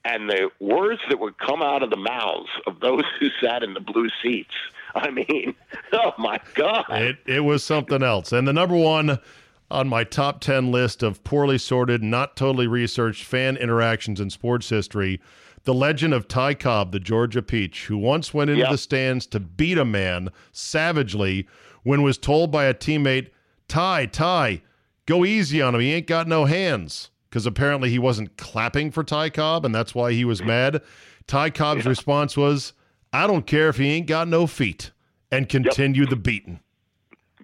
[0.02, 3.74] and the words that would come out of the mouths of those who sat in
[3.74, 4.54] the blue seats.
[4.94, 5.54] I mean,
[5.92, 6.86] oh my God.
[6.90, 8.32] It, it was something else.
[8.32, 9.18] And the number one
[9.70, 14.68] on my top 10 list of poorly sorted, not totally researched fan interactions in sports
[14.68, 15.20] history
[15.64, 18.70] the legend of Ty Cobb, the Georgia Peach, who once went into yep.
[18.70, 21.46] the stands to beat a man savagely
[21.82, 23.28] when was told by a teammate,
[23.68, 24.62] Ty, Ty,
[25.06, 25.80] go easy on him.
[25.80, 27.10] He ain't got no hands.
[27.30, 30.82] Because apparently he wasn't clapping for Ty Cobb, and that's why he was mad.
[31.28, 31.90] Ty Cobb's yeah.
[31.90, 32.72] response was,
[33.12, 34.90] I don't care if he ain't got no feet,
[35.30, 36.10] and continue yep.
[36.10, 36.58] the beating.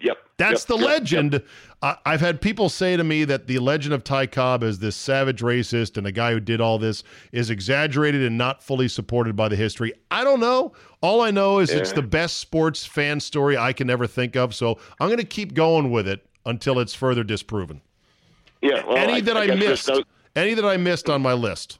[0.00, 0.18] Yep.
[0.38, 0.68] That's yep.
[0.68, 0.86] the yep.
[0.86, 1.42] legend.
[1.82, 4.96] I, I've had people say to me that the legend of Ty Cobb as this
[4.96, 9.36] savage racist and the guy who did all this is exaggerated and not fully supported
[9.36, 9.92] by the history.
[10.10, 10.72] I don't know.
[11.00, 11.78] All I know is yeah.
[11.78, 14.54] it's the best sports fan story I can ever think of.
[14.54, 17.82] So I'm going to keep going with it until it's further disproven.
[18.62, 18.84] Yeah.
[18.86, 20.02] Well, any I, that I, I missed, no...
[20.34, 21.78] any that I missed on my list,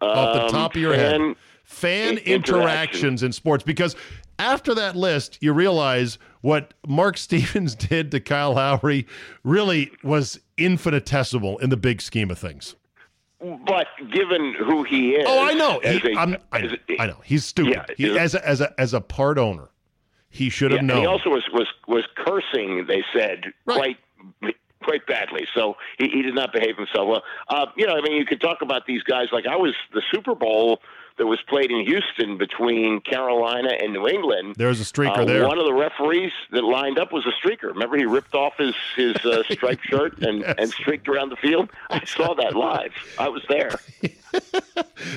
[0.00, 3.64] um, off the um, top of your fan, head, fan interactions in sports.
[3.64, 3.96] Because
[4.38, 9.06] after that list, you realize what Mark Stevens did to Kyle Lowry
[9.42, 12.74] really was infinitesimal in the big scheme of things.
[13.66, 17.20] But given who he is, oh, I know, he, a, I, know a, I know,
[17.24, 17.94] he's stupid.
[17.98, 19.68] Yeah, he, as a, as a as a part owner,
[20.30, 21.00] he should have yeah, known.
[21.00, 22.86] he also was was was cursing.
[22.86, 23.98] They said right.
[24.40, 25.46] quite quite badly.
[25.54, 27.22] So he, he did not behave himself well.
[27.48, 29.28] Uh, you know, I mean, you could talk about these guys.
[29.32, 30.80] Like I was the Super Bowl
[31.16, 34.56] that was played in Houston between Carolina and New England.
[34.56, 35.46] There was a streaker uh, there.
[35.46, 37.64] One of the referees that lined up was a streaker.
[37.64, 40.54] Remember, he ripped off his his uh, striped shirt and yes.
[40.58, 41.70] and streaked around the field.
[41.90, 42.92] I saw that live.
[43.18, 43.70] I was there.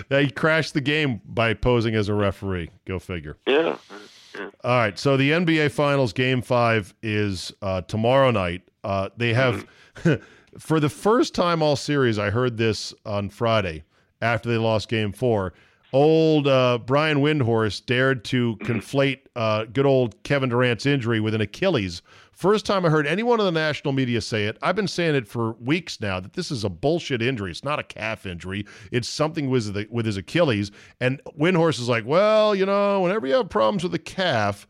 [0.22, 2.70] he crashed the game by posing as a referee.
[2.86, 3.38] Go figure.
[3.48, 3.78] Yeah.
[4.64, 4.98] All right.
[5.00, 8.62] So the NBA Finals Game Five is uh, tomorrow night.
[8.88, 9.68] Uh, they have,
[10.60, 13.84] for the first time all series, I heard this on Friday
[14.22, 15.54] after they lost Game Four
[15.94, 21.42] old uh, Brian Windhorst dared to conflate uh, good old Kevin Durant's injury with an
[21.42, 22.02] Achilles.
[22.32, 24.58] First time I heard anyone in the national media say it.
[24.62, 27.50] I've been saying it for weeks now that this is a bullshit injury.
[27.50, 28.66] It's not a calf injury.
[28.92, 30.70] It's something with the, with his Achilles.
[31.02, 34.68] And Windhorst is like, well, you know, whenever you have problems with the calf,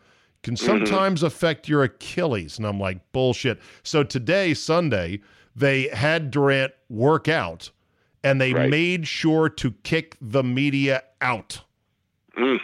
[0.47, 0.86] can mm-hmm.
[0.86, 1.27] sometimes mm-hmm.
[1.27, 2.57] affect your Achilles.
[2.57, 3.60] And I'm like, bullshit.
[3.83, 5.19] So today, Sunday,
[5.55, 7.69] they had Durant work out
[8.23, 8.69] and they right.
[8.69, 11.62] made sure to kick the media out.
[12.38, 12.60] Mm.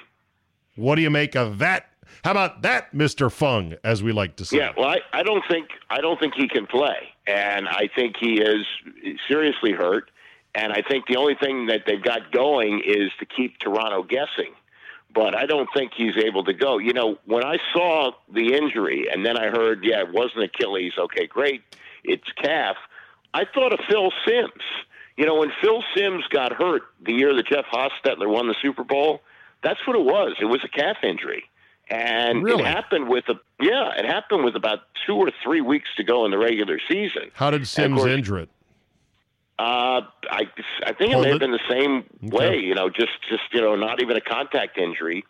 [0.76, 1.89] What do you make of that?
[2.24, 4.58] How about that, Mister Fung, as we like to say?
[4.58, 8.15] Yeah, well, I, I don't think I don't think he can play, and I think
[8.17, 8.65] he is
[9.28, 10.10] seriously hurt.
[10.56, 14.54] And I think the only thing that they've got going is to keep Toronto guessing.
[15.13, 16.78] But I don't think he's able to go.
[16.80, 20.93] You know, when I saw the injury, and then I heard, yeah, it wasn't Achilles.
[20.97, 21.62] Okay, great,
[22.04, 22.78] it's calf.
[23.34, 24.63] I thought of Phil Simms
[25.17, 28.84] you know, when Phil Simms got hurt the year that Jeff Hostetler won the Super
[28.84, 29.21] Bowl,
[29.63, 30.36] that's what it was.
[30.41, 31.43] It was a calf injury.
[31.89, 32.63] And really?
[32.63, 36.26] it happened with a yeah, it happened with about two or three weeks to go
[36.26, 37.30] in the regular season.
[37.34, 38.49] How did Simms course, injure it?
[39.60, 40.44] Uh, I
[40.86, 42.58] I think it may have been the same way.
[42.58, 45.24] You know, just just you know, not even a contact injury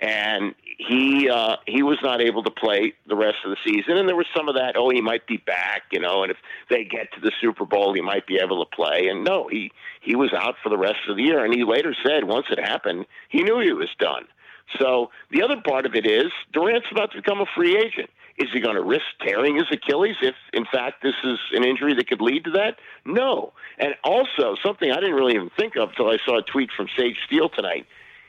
[0.00, 3.96] and he uh, he was not able to play the rest of the season.
[3.96, 4.74] And there was some of that.
[4.76, 6.22] Oh, he might be back, you know.
[6.22, 6.36] And if
[6.70, 9.08] they get to the Super Bowl, he might be able to play.
[9.08, 11.44] And no, he he was out for the rest of the year.
[11.44, 14.26] And he later said, once it happened, he knew he was done.
[14.78, 18.10] So the other part of it is Durant's about to become a free agent.
[18.38, 21.94] Is he going to risk tearing his Achilles if, in fact, this is an injury
[21.94, 22.78] that could lead to that?
[23.04, 23.52] No.
[23.78, 26.86] And also, something I didn't really even think of until I saw a tweet from
[26.96, 27.86] Sage Steele tonight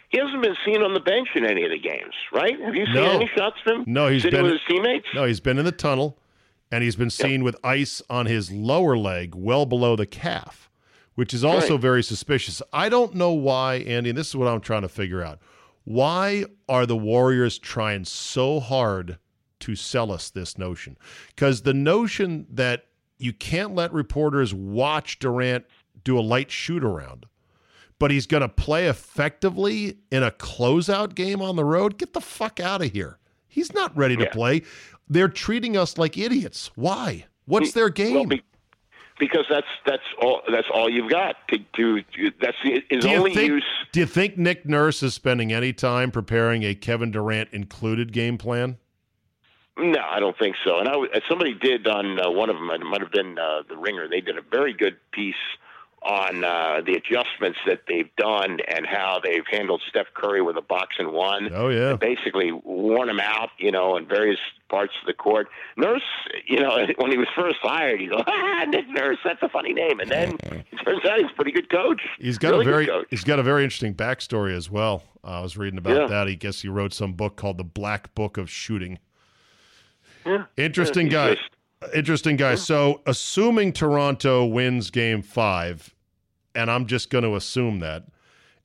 [0.10, 2.60] he hasn't been seen on the bench in any of the games, right?
[2.60, 3.12] Have you seen no.
[3.12, 3.84] any shots of him?
[3.88, 5.06] No, he's sitting been with his teammates.
[5.14, 6.18] No, he's been in the tunnel,
[6.72, 7.44] and he's been seen yep.
[7.44, 10.70] with ice on his lower leg, well below the calf,
[11.14, 11.82] which is also right.
[11.82, 12.62] very suspicious.
[12.74, 14.10] I don't know why, Andy.
[14.10, 15.40] And this is what I'm trying to figure out.
[15.84, 19.20] Why are the Warriors trying so hard
[19.62, 20.98] to sell us this notion?
[21.28, 22.86] Because the notion that
[23.18, 25.66] you can't let reporters watch Durant
[26.04, 27.26] do a light shoot around
[28.00, 31.98] but he's going to play effectively in a closeout game on the road.
[31.98, 33.20] Get the fuck out of here.
[33.48, 34.32] He's not ready to yeah.
[34.32, 34.62] play.
[35.10, 36.72] They're treating us like idiots.
[36.76, 37.26] Why?
[37.46, 38.14] What's their game?
[38.14, 38.44] Well, be,
[39.20, 42.02] because that's that's all that's all you've got to do.
[42.40, 43.66] That's his only think, use.
[43.92, 48.38] Do you think Nick Nurse is spending any time preparing a Kevin Durant included game
[48.38, 48.78] plan?
[49.80, 50.80] No, I don't think so.
[50.80, 50.96] And I,
[51.30, 52.70] somebody did on uh, one of them.
[52.72, 54.08] It might have been uh, the Ringer.
[54.08, 55.36] They did a very good piece
[56.02, 60.62] on uh, the adjustments that they've done and how they've handled Steph Curry with a
[60.62, 61.50] box and one.
[61.54, 64.40] Oh yeah, basically worn him out, you know, in various
[64.70, 65.48] parts of the court.
[65.76, 66.02] Nurse,
[66.48, 69.74] you know, when he was first hired, he goes, "Ah, Nick Nurse, that's a funny
[69.74, 72.02] name," and then it turns out he's a pretty good coach.
[72.18, 75.04] He's got really a very he's got a very interesting backstory as well.
[75.22, 76.08] Uh, I was reading about Yeah.
[76.08, 76.28] that.
[76.30, 79.00] He guess he wrote some book called The Black Book of Shooting.
[80.30, 80.46] Yeah.
[80.58, 81.36] Interesting He's guy.
[81.36, 81.50] just-
[81.96, 82.56] Interesting guy.
[82.56, 85.96] So, assuming Toronto wins game five,
[86.54, 88.04] and I'm just going to assume that,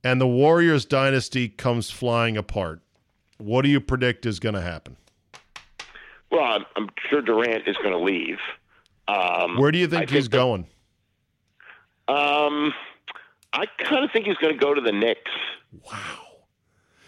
[0.02, 2.80] and the Warriors dynasty comes flying apart,
[3.38, 4.96] what do you predict is going to happen?
[6.32, 8.38] Well, I'm, I'm sure Durant is going to leave.
[9.06, 10.66] Um, Where do you think I he's that- going?
[12.08, 12.74] Um,
[13.52, 15.30] I kind of think he's going to go to the Knicks.
[15.86, 16.18] Wow.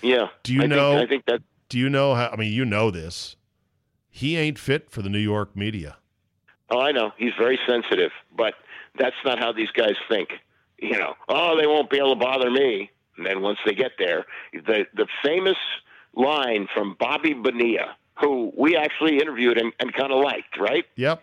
[0.03, 0.29] Yeah.
[0.45, 1.43] Do you I know- Think, I think that.
[1.69, 2.29] Do you know how?
[2.33, 3.35] I mean, you know this.
[4.17, 5.97] He ain't fit for the New York media.
[6.71, 7.13] Oh, I know.
[7.19, 8.55] He's very sensitive, but
[8.99, 10.31] that's not how these guys think.
[10.79, 12.91] You know, oh, they won't be able to bother me.
[13.17, 15.57] And then once they get there, the the famous
[16.15, 20.85] line from Bobby Bonilla, who we actually interviewed and, and kind of liked, right?
[20.97, 21.23] Yep.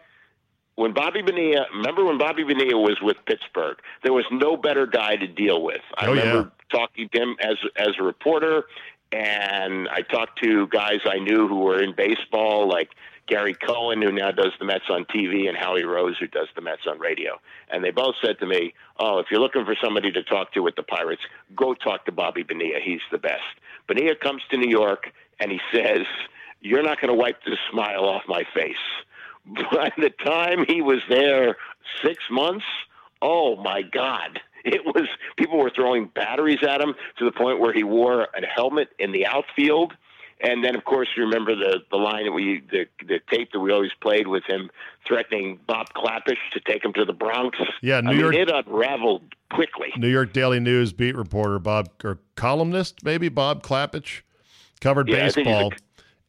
[0.75, 5.15] when Bobby Bonilla, remember when Bobby Bonilla was with Pittsburgh, there was no better guy
[5.15, 5.81] to deal with.
[5.97, 6.21] I Oh, yeah.
[6.21, 8.63] remember talking to him as as a reporter,
[9.13, 12.89] and I talked to guys I knew who were in baseball, like
[13.27, 16.61] Gary Cohen, who now does the Mets on TV, and Howie Rose, who does the
[16.61, 17.39] Mets on radio.
[17.69, 20.61] And they both said to me, "Oh, if you're looking for somebody to talk to
[20.61, 21.21] with the Pirates,
[21.55, 22.79] go talk to Bobby Bonilla.
[22.83, 23.43] He's the best."
[23.87, 26.05] Bonilla comes to New York, and he says,
[26.61, 28.75] "You're not going to wipe the smile off my face."
[29.71, 31.57] by the time he was there
[32.03, 32.65] six months,
[33.21, 34.39] oh my God.
[34.75, 38.45] It was people were throwing batteries at him to the point where he wore a
[38.45, 39.93] helmet in the outfield.
[40.41, 43.59] And then, of course, you remember the the line that we the the tape that
[43.59, 44.69] we always played with him
[45.07, 47.57] threatening Bob Klapisch to take him to the Bronx.
[47.81, 49.89] Yeah, New I mean, York- it unraveled quickly.
[49.97, 54.21] New York Daily News beat reporter Bob or columnist maybe Bob Klapisch
[54.81, 55.73] covered Yeah, he's a- baseball.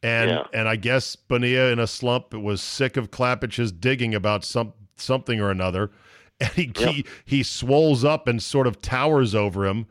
[0.03, 0.43] and Yeah.
[0.53, 5.41] and I guess Bonilla in a slump was sick of Klapisch's digging about some something
[5.41, 5.91] or another.
[6.39, 6.93] And he, Yep.
[6.93, 9.85] he he swolls up and sort of towers over him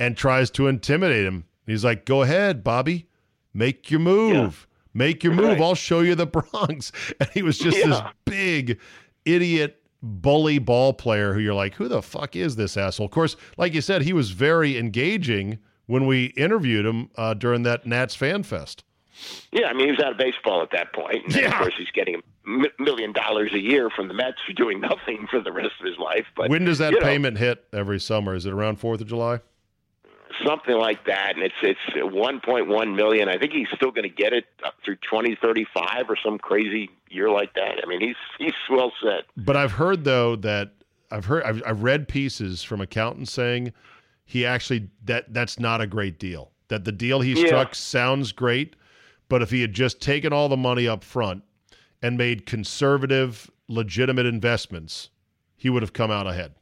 [0.00, 1.44] and tries to intimidate him.
[1.66, 3.06] He's like, "Go ahead, Bobby.
[3.52, 4.66] Make your move.
[4.92, 5.46] Make your move.
[5.46, 5.60] Right.
[5.60, 8.78] I'll show you the Bronx." And he was just this big
[9.24, 13.06] idiot bully ball player who you're like, who the fuck is this asshole?
[13.06, 17.62] Of course, like you said, he was very engaging when we interviewed him uh, during
[17.62, 18.84] that Nats Fan Fest.
[19.52, 21.24] Yeah, I mean, he was out of baseball at that point.
[21.24, 21.48] And Yeah.
[21.48, 25.26] of course, he's getting a million dollars a year from the Mets for doing nothing
[25.30, 26.26] for the rest of his life.
[26.36, 28.34] But when does that you know, payment hit every summer?
[28.34, 29.40] Is it around Fourth of July?
[30.44, 33.28] something like that, and it's it's 1.1 million.
[33.28, 37.30] I think he's still going to get it up through 2035 or some crazy year
[37.30, 37.80] like that.
[37.82, 39.24] I mean, he's he's well set.
[39.36, 40.72] But I've heard though that
[41.12, 43.72] I've heard I've, I've read pieces from accountants saying
[44.24, 46.50] he actually that that's not a great deal.
[46.68, 47.46] That the deal he Yeah.
[47.46, 48.74] struck sounds great,
[49.28, 51.42] but if he had just taken all the money up front
[52.02, 55.10] and made conservative, legitimate investments,
[55.56, 56.54] he would have come out ahead.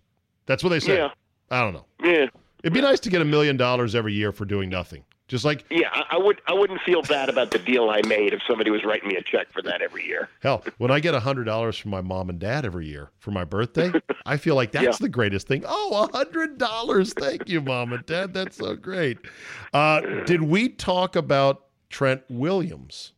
[0.46, 0.96] That's what they say.
[0.98, 1.10] Yeah.
[1.50, 1.86] I don't know.
[2.02, 2.26] Yeah,
[2.62, 5.04] It'd be nice to get a million dollars every year for doing nothing.
[5.28, 5.88] Just like yeah.
[5.92, 8.84] I, I would I wouldn't feel bad about the deal I made if somebody was
[8.84, 10.28] writing me a check for that every year.
[10.40, 13.44] Hell, when I get hundred dollars from my mom and dad every year for my
[13.44, 13.90] birthday,
[14.26, 14.96] I feel like that's Yeah.
[15.00, 15.64] the greatest thing.
[15.66, 17.14] Oh, a hundred dollars!
[17.14, 18.34] Thank you, mom and dad.
[18.34, 19.18] That's so great.
[19.72, 23.12] Uh, did we talk about Trent Williams,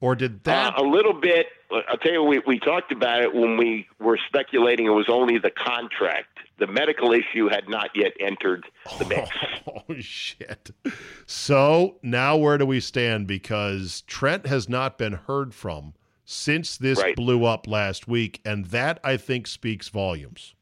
[0.00, 0.74] or did that?
[0.78, 1.46] Uh, a little bit.
[1.88, 5.38] I'll tell you, we, we talked about it when we were speculating it was only
[5.38, 6.38] the contract.
[6.58, 8.64] The medical issue had not yet entered
[8.98, 9.28] the mix.
[9.88, 10.70] Oh shit!
[11.26, 13.26] So now where do we stand?
[13.26, 15.92] Because Trent has not been heard from
[16.24, 17.14] since this Right.
[17.14, 20.54] blew up last week, and that I think speaks volumes.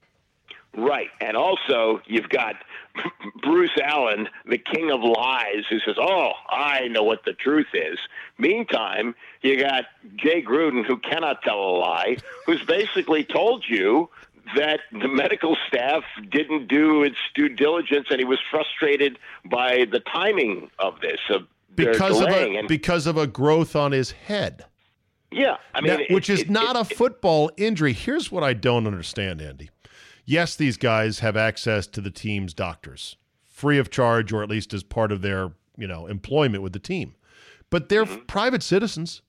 [0.76, 1.08] Right.
[1.20, 2.56] And also, you've got
[3.42, 7.98] Bruce Allen, the king of lies, who says, Oh, I know what the truth is.
[8.38, 9.84] Meantime, you got
[10.16, 14.10] Jay Gruden, who cannot tell a lie, who's basically told you
[14.54, 19.18] that the medical staff didn't do its due diligence and he was frustrated
[19.50, 21.18] by the timing of this.
[21.30, 24.64] Of Because of a and, because of a growth on his head.
[25.32, 27.92] yeah, I mean, Now, it- which is it- not it- a football injury.
[27.92, 29.70] Here's what I don't understand, Andy.
[30.26, 34.74] Yes, these guys have access to the team's doctors, free of charge, or at least
[34.74, 37.14] as part of their you know employment with the team.
[37.70, 38.24] But they're Mm-hmm.
[38.26, 39.22] private citizens.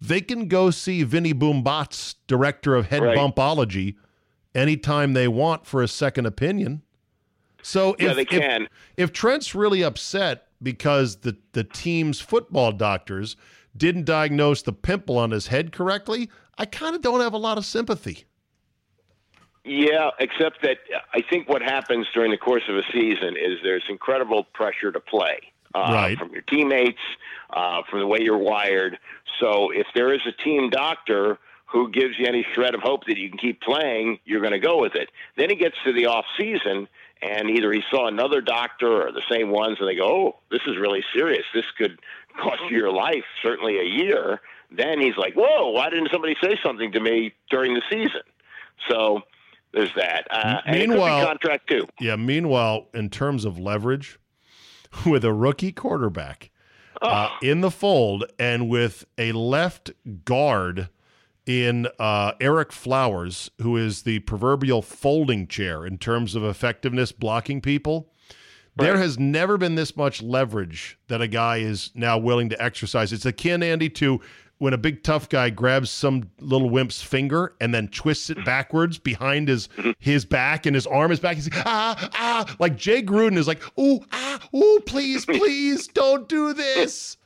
[0.00, 3.16] They can go see Vinny Boombots, director of head Right.
[3.16, 3.94] bumpology,
[4.54, 6.82] anytime they want for a second opinion.
[7.62, 8.68] So Yeah, if, they if- can.
[8.96, 13.36] if Trent's really upset because the, the team's football doctors
[13.76, 17.56] didn't diagnose the pimple on his head correctly, I kind of don't have a lot
[17.58, 18.24] of sympathy.
[19.64, 20.78] Yeah, except that
[21.14, 25.00] I think what happens during the course of a season is there's incredible pressure to
[25.00, 25.38] play.
[25.74, 26.18] Uh, Right.
[26.18, 27.00] From your teammates,
[27.50, 28.98] uh, from the way you're wired.
[29.40, 33.16] So if there is a team doctor who gives you any shred of hope that
[33.16, 35.10] you can keep playing, you're going to go with it.
[35.36, 36.86] Then he gets to the off season,
[37.20, 40.60] and either he saw another doctor or the same ones, and they go, "Oh, this
[40.68, 41.44] is really serious.
[41.52, 41.98] This could
[42.40, 46.56] cost you your life, certainly a year." Then he's like, "Whoa, why didn't somebody say
[46.62, 48.22] something to me during the season?"
[48.88, 49.22] So
[49.74, 50.26] there's that.
[50.30, 51.86] Uh, and it could be Meanwhile- contract too.
[52.00, 52.16] Yeah.
[52.16, 54.18] Meanwhile, in terms of leverage,
[55.06, 56.50] with a rookie quarterback
[57.02, 59.90] uh, in the fold and with a left
[60.24, 60.88] guard
[61.46, 67.60] in uh, Ereck Flowers, who is the proverbial folding chair in terms of effectiveness blocking
[67.60, 68.10] people.
[68.76, 73.12] There has never been this much leverage that a guy is now willing to exercise.
[73.12, 74.20] It's akin, Andy, to
[74.64, 78.98] when a big tough guy grabs some little wimp's finger and then twists it backwards
[78.98, 81.36] behind his his back and his arm is back.
[81.36, 82.56] He's like, ah, ah.
[82.58, 87.18] Like Jay Gruden is like, ooh, ah, ooh, please, please don't do this.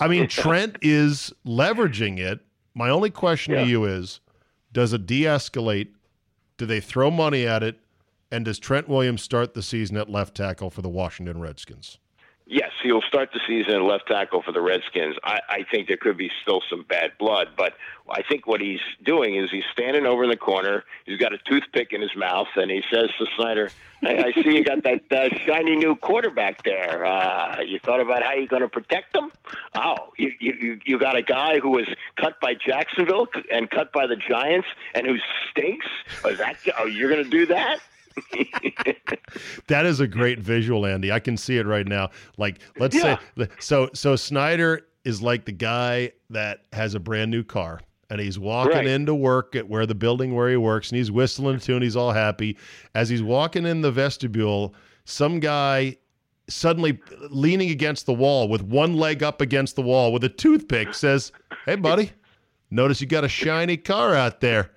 [0.00, 2.40] I mean, Trent is leveraging it.
[2.74, 3.62] My only question Yeah.
[3.62, 4.18] to you is
[4.72, 5.88] does it de escalate?
[6.56, 7.78] Do they throw money at it?
[8.32, 11.98] And does Trent Williams start the season at left tackle for the Washington Redskins?
[12.54, 15.16] Yes, he'll start the season at left tackle for the Redskins.
[15.24, 17.72] I, I think there could be still some bad blood, but
[18.10, 20.84] I think what he's doing is he's standing over in the corner.
[21.06, 23.70] He's got a toothpick in his mouth, and he says to Snyder,
[24.04, 27.06] "I, I see you got that uh, shiny new quarterback there.
[27.06, 29.32] Uh, you thought about how you're going to protect him?
[29.74, 31.86] Oh, you, you you- you got a guy who was
[32.16, 35.16] cut by Jacksonville and cut by the Giants, and who
[35.50, 35.86] stinks.
[36.26, 36.56] Is that?
[36.78, 37.80] Oh, you're going to do that?"
[39.68, 41.10] That is a great visual, Andy.
[41.10, 42.10] I can see it right now.
[42.36, 43.18] Like, let's Yeah.
[43.38, 48.20] say, so so Snyder is like the guy that has a brand new car and
[48.20, 48.86] he's walking Right.
[48.86, 51.80] into work at where the building where he works and he's whistling a tune.
[51.82, 52.58] He's all happy.
[52.94, 54.74] As he's walking in the vestibule,
[55.06, 55.96] some guy
[56.48, 57.00] suddenly
[57.30, 61.32] leaning against the wall with one leg up against the wall with a toothpick says,
[61.64, 62.10] "Hey, buddy,
[62.70, 64.72] notice you got a shiny car out there."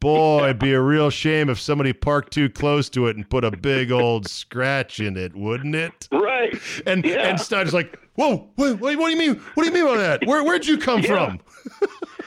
[0.00, 3.44] Boy, it'd be a real shame if somebody parked too close to it and put
[3.44, 6.08] a big old scratch in it, wouldn't it?
[6.10, 6.54] right.
[6.86, 7.28] And Yeah.
[7.28, 9.36] and Snyder's like, "Whoa, wait, what do you mean?
[9.54, 10.26] What do you mean by that?
[10.26, 11.06] Where where'd you come Yeah.
[11.36, 11.40] from?"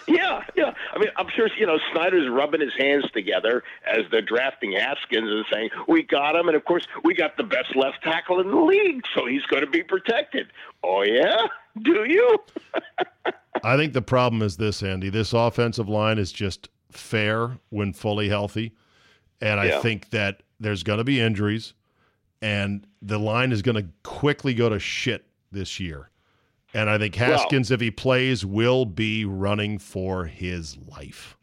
[0.05, 0.73] Yeah, yeah.
[0.93, 5.29] I mean, I'm sure you know Snyder's rubbing his hands together as they're drafting Haskins
[5.31, 8.51] and saying, "We got him," and of course, we got the best left tackle in
[8.51, 10.47] the league, so he's going to be protected.
[10.83, 11.47] Oh yeah,
[11.81, 12.37] do you?
[13.63, 15.09] I think the problem is this, Andy.
[15.09, 16.67] This offensive line is just
[16.97, 18.73] fair when fully healthy.
[19.41, 19.79] And I Yeah.
[19.79, 21.73] think that there's going to be injuries
[22.41, 26.09] and the line is going to quickly go to shit this year.
[26.73, 31.37] And I think Haskins, if he plays, will be running for his life.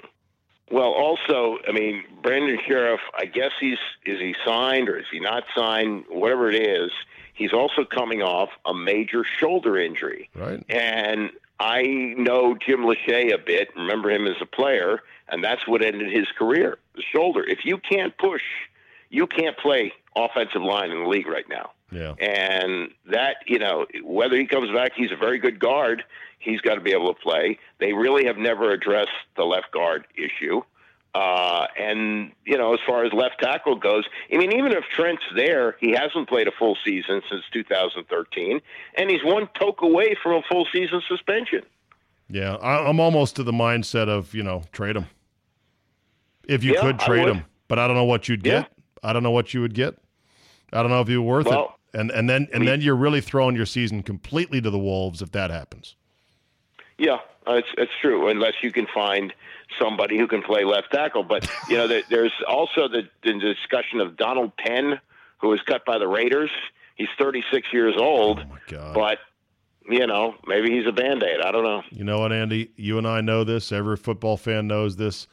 [0.70, 2.98] Well, also, I mean, Brandon Scherff.
[3.16, 6.05] I guess he's is he signed or is he not signed?
[6.09, 6.90] Whatever it is,
[7.34, 10.28] he's also coming off a major shoulder injury.
[10.34, 10.64] Right?
[10.68, 11.30] And
[11.61, 16.11] I know Jim Lachey a bit, remember him as a player, and that's what ended
[16.11, 17.44] his career the shoulder.
[17.44, 18.42] If you can't push,
[19.11, 21.72] you can't play offensive line in the league right now.
[21.92, 22.14] Yeah.
[22.14, 26.02] And that, you know, whether he comes back, he's a very good guard.
[26.38, 27.58] He's got to be able to play.
[27.78, 30.62] They really have never addressed the left guard issue.
[31.12, 35.24] Uh, and, you know, as far as left tackle goes, I mean, even if Trent's
[35.34, 38.61] there, he hasn't played a full season since 2013,
[38.96, 41.62] and he's one toke away from a full season suspension.
[42.28, 42.56] Yeah.
[42.58, 45.06] I'm almost to the mindset of, you know, trade him.
[46.46, 47.44] If you Yeah, could trade him.
[47.66, 48.62] But I don't know what you'd Yeah.
[48.62, 48.72] get.
[49.02, 49.96] I don't know what you would get.
[50.72, 51.98] I don't know if you're worth Well, it.
[51.98, 55.32] And and then and then you're really throwing your season completely to the wolves if
[55.32, 55.96] that happens.
[57.01, 57.16] Yeah,
[57.48, 58.28] uh, it's it's true.
[58.28, 59.32] Unless you can find
[59.78, 64.01] somebody who can play left tackle, but you know, there, there's also the, the discussion
[64.01, 65.01] of Donald Penn,
[65.38, 66.51] who was cut by the Raiders.
[66.96, 68.94] He's 36 years old, Oh my god.
[68.94, 69.18] but
[69.88, 71.40] you know, maybe he's a band aid.
[71.40, 71.82] I don't know.
[71.90, 72.70] You know what, Andy?
[72.76, 73.72] You and I know this.
[73.72, 75.26] Every football fan knows this.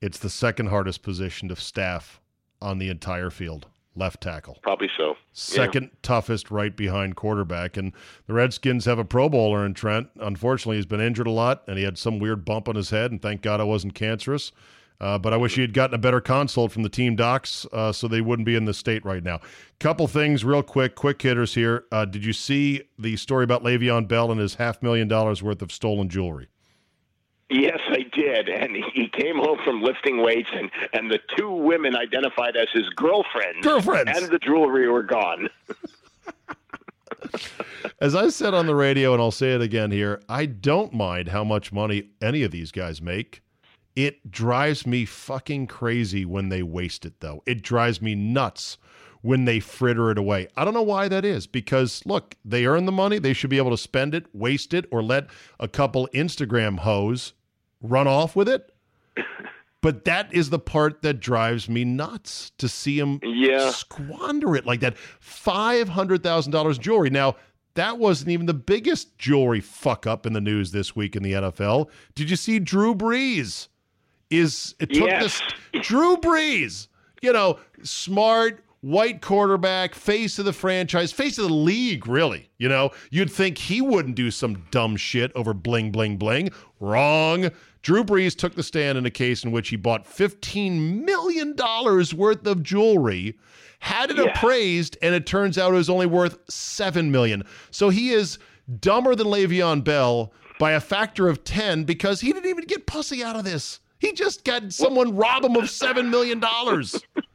[0.00, 2.18] It's the second hardest position to staff
[2.62, 3.66] on the entire field.
[3.96, 4.58] Left tackle.
[4.62, 5.16] Probably so.
[5.32, 7.76] Second toughest right behind quarterback.
[7.76, 7.92] And
[8.26, 10.08] the Redskins have a Pro Bowler in Trent.
[10.20, 13.10] Unfortunately, he's been injured a lot and he had some weird bump on his head.
[13.10, 14.52] And thank God it wasn't cancerous.
[15.00, 17.90] Uh, but I wish he had gotten a better consult from the team docs uh,
[17.90, 19.40] so they wouldn't be in the state right now.
[19.78, 21.84] Couple things real quick, quick hitters here.
[21.90, 25.62] Uh, did you see the story about Le'Veon Bell and his half million dollars worth
[25.62, 26.48] of stolen jewelry?
[27.50, 28.48] Yes, I did.
[28.48, 32.88] And he- came home from lifting weights, and, and the two women identified as his
[32.90, 34.10] girlfriends, Girlfriends.
[34.14, 35.50] and the jewelry were gone.
[38.00, 41.28] As I said on the radio, and I'll say it again here, I don't mind
[41.28, 43.42] how much money any of these guys make
[43.94, 47.42] It drives me fucking crazy when they waste it, though.
[47.46, 48.78] It drives me nuts
[49.20, 50.48] when they fritter it away.
[50.56, 53.58] I don't know why that is because look, they earn the money, they should be
[53.58, 55.26] able to spend it, waste it, or let
[55.58, 57.34] a couple Instagram hoes
[57.82, 58.72] run off with it.
[59.82, 63.70] But that is the part that drives me nuts to see him yeah.
[63.70, 64.98] squander it like that.
[64.98, 67.08] Five hundred thousand dollars jewelry.
[67.08, 67.36] Now
[67.74, 71.32] that wasn't even the biggest jewelry fuck up in the news this week in the
[71.32, 71.88] NFL.
[72.14, 73.68] Did you see Drew Brees?
[74.28, 75.40] Is it took yes.
[75.72, 76.88] this Drew Brees?
[77.22, 82.50] You know, smart, white quarterback, face of the franchise, face of the league, really.
[82.58, 86.50] You know, you'd think he wouldn't do some dumb shit over bling, bling, bling.
[86.78, 87.50] Wrong.
[87.82, 91.54] Drew Brees took the stand in a case in which he bought $15 million
[92.16, 93.38] worth of jewelry,
[93.80, 94.24] had it yeah.
[94.24, 97.44] appraised, and it turns out it was only worth 7 million.
[97.70, 98.38] So he is
[98.80, 103.24] dumber than Le'Veon Bell by a factor of 10 because he didn't even get pussy
[103.24, 103.80] out of this.
[103.98, 106.42] He just got someone rob him of $7 million.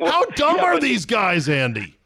[0.00, 1.96] how dumb are these guys, Andy?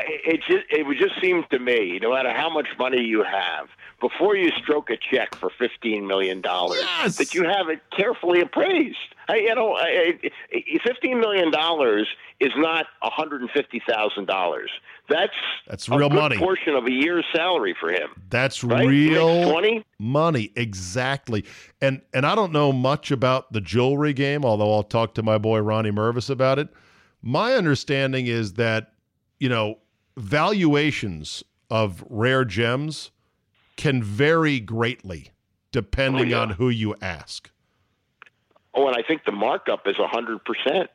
[0.00, 3.68] It just it would just seem to me, no matter how much money you have,
[4.00, 7.16] before you stroke a check for fifteen million dollars, yes.
[7.16, 8.96] that you have it carefully appraised.
[9.28, 12.06] I, you know, I, I, fifteen million dollars
[12.38, 14.70] is not one hundred and fifty thousand dollars.
[15.08, 15.32] That's
[15.66, 16.38] that's real money.
[16.38, 18.10] Portion of a year's salary for him.
[18.30, 18.86] That's right?
[18.86, 21.44] real twenty money, exactly.
[21.80, 25.38] And and I don't know much about the jewelry game, although I'll talk to my
[25.38, 26.68] boy Ronnie Mervis about it.
[27.22, 28.92] My understanding is that
[29.38, 29.78] you know
[30.16, 33.10] valuations of rare gems
[33.76, 35.30] can vary greatly
[35.70, 36.40] depending oh, yeah.
[36.40, 37.50] on who you ask.
[38.74, 40.88] Oh, and I think the markup is 100%.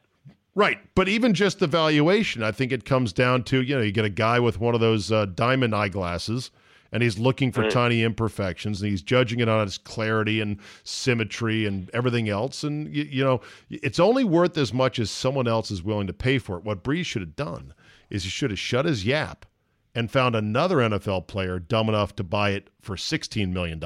[0.56, 0.80] Right.
[0.96, 4.06] But even just the valuation, I think it comes down to, you know, you get
[4.06, 6.52] a guy with one of those uh, diamond eyeglasses
[6.94, 7.72] and he's looking for right.
[7.72, 12.64] tiny imperfections and he's judging it on its clarity and symmetry and everything else.
[12.64, 13.42] And, you, you know,
[13.72, 16.64] it's only worth as much as someone else is willing to pay for it.
[16.64, 17.74] What Brees should have done
[18.12, 19.48] is he should have shut his yap
[19.96, 23.82] and found another NFL player dumb enough to buy it for $16 million.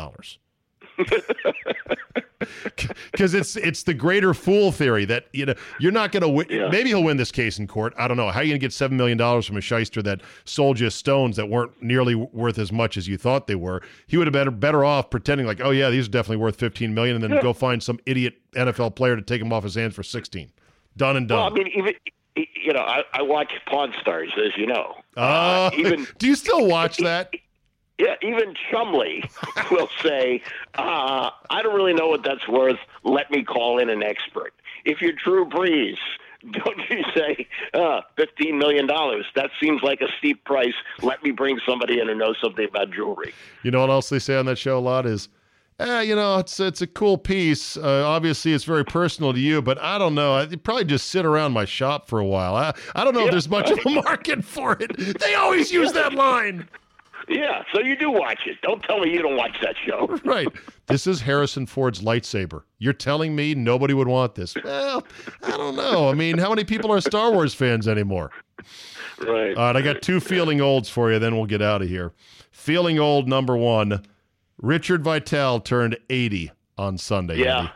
[3.11, 6.47] Because it's it's the greater fool theory that you know you're not going to win.
[6.49, 6.69] Yeah.
[6.69, 7.93] Maybe he'll win this case in court.
[7.97, 8.29] I don't know.
[8.29, 10.89] How are you going to get seven million dollars from a shyster that sold you
[10.89, 13.81] stones that weren't nearly worth as much as you thought they were?
[14.07, 16.93] He would have been better off pretending like, oh yeah, these are definitely worth fifteen
[16.93, 19.95] million, and then go find some idiot NFL player to take them off his hands
[19.95, 20.51] for sixteen.
[20.95, 21.37] Done and done.
[21.37, 21.93] Well, I mean, even
[22.67, 24.95] you know, I, I watch Pawn Stars, as you know.
[25.15, 27.33] Uh, even do you still watch that?
[27.97, 29.29] Yeah, even Chumlee
[29.71, 30.41] will say,
[30.75, 32.79] uh, "I don't really know what that's worth.
[33.03, 34.53] Let me call in an expert."
[34.85, 35.97] If you're Drew Brees,
[36.51, 39.25] don't you say uh, fifteen million dollars?
[39.35, 40.75] That seems like a steep price.
[41.01, 43.33] Let me bring somebody in who knows something about jewelry.
[43.63, 45.29] You know what else they say on that show a lot is
[45.79, 47.77] eh, you know, it's it's a cool piece.
[47.77, 50.35] Uh, obviously, it's very personal to you, but I don't know.
[50.35, 52.55] I'd probably just sit around my shop for a while.
[52.55, 55.19] I, I don't know yeah, if there's much of a market for it.
[55.19, 56.67] They always use that line.
[57.27, 58.57] Yeah, so you do watch it.
[58.61, 60.17] Don't tell me you don't watch that show.
[60.23, 60.47] Right.
[60.87, 62.63] This is Harrison Ford's lightsaber.
[62.79, 64.55] You're telling me nobody would want this?
[64.63, 65.05] Well,
[65.43, 66.09] I don't know.
[66.09, 68.31] I mean, how many people are Star Wars fans anymore?
[69.19, 69.55] Right.
[69.57, 72.13] All right, I got two feeling olds for you, then we'll get out of here.
[72.51, 74.03] Feeling old number one.
[74.61, 77.37] Richard Vitale turned 80 on Sunday.
[77.37, 77.57] Yeah.
[77.59, 77.71] Andy.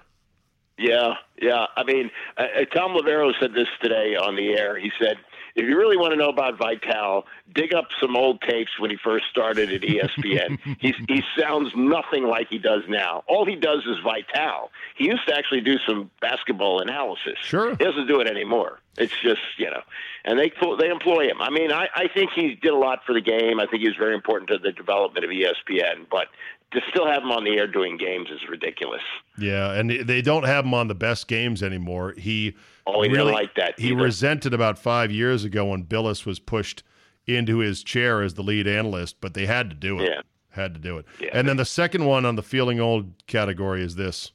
[0.78, 1.66] Yeah, yeah.
[1.76, 4.80] I mean, uh, Thom Loverro said this today on the air.
[4.80, 5.18] He said,
[5.56, 8.98] if you really want to know about Vitale, dig up some old tapes when he
[8.98, 10.60] first started at ESPN.
[10.80, 13.24] He's, he sounds nothing like he does now.
[13.28, 14.70] All he does is Vitale.
[14.96, 17.36] He used to actually do some basketball analysis.
[17.42, 17.72] Sure.
[17.72, 18.80] He doesn't do it anymore.
[18.98, 19.82] It's just, you know,
[20.26, 21.42] and they they employ him.
[21.42, 23.60] I mean, I, I think he did a lot for the game.
[23.60, 26.28] I think he was very important to the development of ESPN, but
[26.72, 29.02] to still have him on the air doing games is ridiculous.
[29.38, 32.14] Yeah, and they don't have him on the best games anymore.
[32.18, 32.56] He
[32.88, 33.80] oh, he really, didn't like that.
[33.80, 36.84] He resented about five years ago when Bilas was pushed
[37.28, 40.10] into his chair as the lead analyst, but they had to do it.
[40.10, 40.22] Yeah.
[40.50, 41.06] Had to do it.
[41.20, 41.30] Yeah.
[41.34, 44.32] And then the second one on the feeling old category is this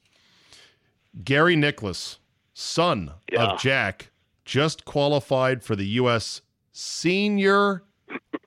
[1.25, 2.19] Gary Nicklaus,
[2.55, 3.45] son yeah.
[3.45, 4.11] of Jack,
[4.45, 6.41] just qualified for the U.S.
[6.73, 7.83] Senior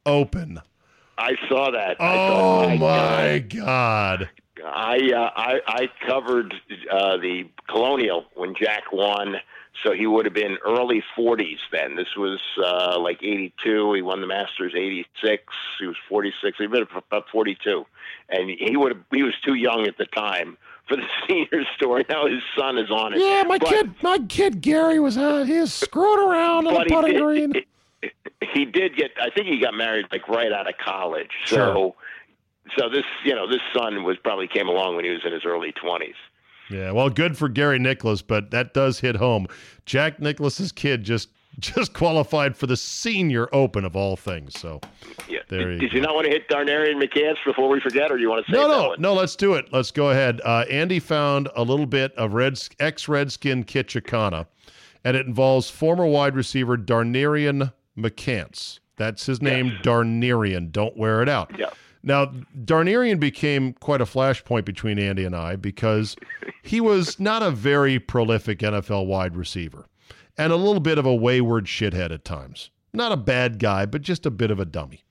[0.05, 0.61] Open.
[1.19, 1.97] I saw that.
[1.99, 4.29] Oh I thought, my, my God.
[4.55, 4.65] God.
[4.65, 6.53] I, uh, I I covered
[6.91, 9.35] uh, the Colonial when Jack won,
[9.83, 11.95] so he would have been early 40s then.
[11.95, 13.93] This was uh, like 82.
[13.93, 15.43] He won the Masters 86.
[15.79, 16.57] He was 46.
[16.57, 17.85] He'd been about 42,
[18.29, 20.57] and he would have, he was too young at the time
[20.87, 22.05] for the senior story.
[22.09, 23.19] Now his son is on it.
[23.19, 26.85] Yeah, my but, kid, my kid Gary was uh, he was screwing around on the
[26.89, 27.53] putting green.
[28.53, 29.11] He did get.
[29.21, 31.31] I think he got married like right out of college.
[31.45, 31.57] Sure.
[31.57, 31.95] So,
[32.77, 35.45] so this you know this son was probably came along when he was in his
[35.45, 36.15] early twenties.
[36.69, 39.47] Yeah, well, good for Gary Nicklaus, but that does hit home.
[39.85, 41.29] Jack Nicklaus's kid just
[41.59, 44.57] just qualified for the Senior Open of all things.
[44.59, 44.79] So,
[45.27, 45.39] yeah.
[45.49, 48.17] there did, you, did you not want to hit Darnerien McCants before we forget, or
[48.17, 49.13] do you want to say no, no, no?
[49.13, 49.65] Let's do it.
[49.71, 50.41] Let's go ahead.
[50.45, 54.45] Uh, Andy found a little bit of Reds, ex-Redskin Kitchakana,
[55.03, 58.79] and it involves former wide receiver Darnerien McCants.
[58.97, 59.81] That's his name, yes.
[59.81, 60.71] Darnerien.
[60.71, 61.57] Don't wear it out.
[61.57, 61.69] Yeah.
[62.01, 62.27] Now,
[62.57, 66.15] Darnerien became quite a flashpoint between Andy and I because
[66.63, 69.85] he was not a very prolific NFL wide receiver
[70.37, 72.71] and a little bit of a wayward shithead at times.
[72.93, 75.03] Not a bad guy, but just a bit of a dummy.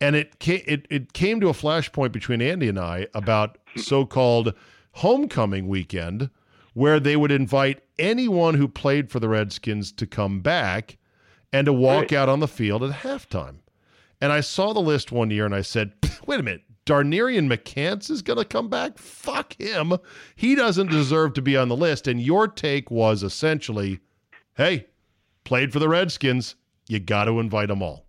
[0.00, 4.04] And it came, it, it came to a flashpoint between Andy and I about so
[4.04, 4.52] called
[4.92, 6.30] homecoming weekend,
[6.74, 10.98] where they would invite anyone who played for the Redskins to come back
[11.56, 12.12] and to walk right.
[12.12, 13.56] out on the field at halftime.
[14.20, 15.92] And I saw the list one year and I said,
[16.26, 18.98] wait a minute, Darnerien McCants is going to come back?
[18.98, 19.94] Fuck him.
[20.34, 22.06] He doesn't deserve to be on the list.
[22.06, 24.00] And your take was essentially,
[24.56, 24.86] hey,
[25.44, 26.56] played for the Redskins.
[26.88, 28.04] You got to invite them all.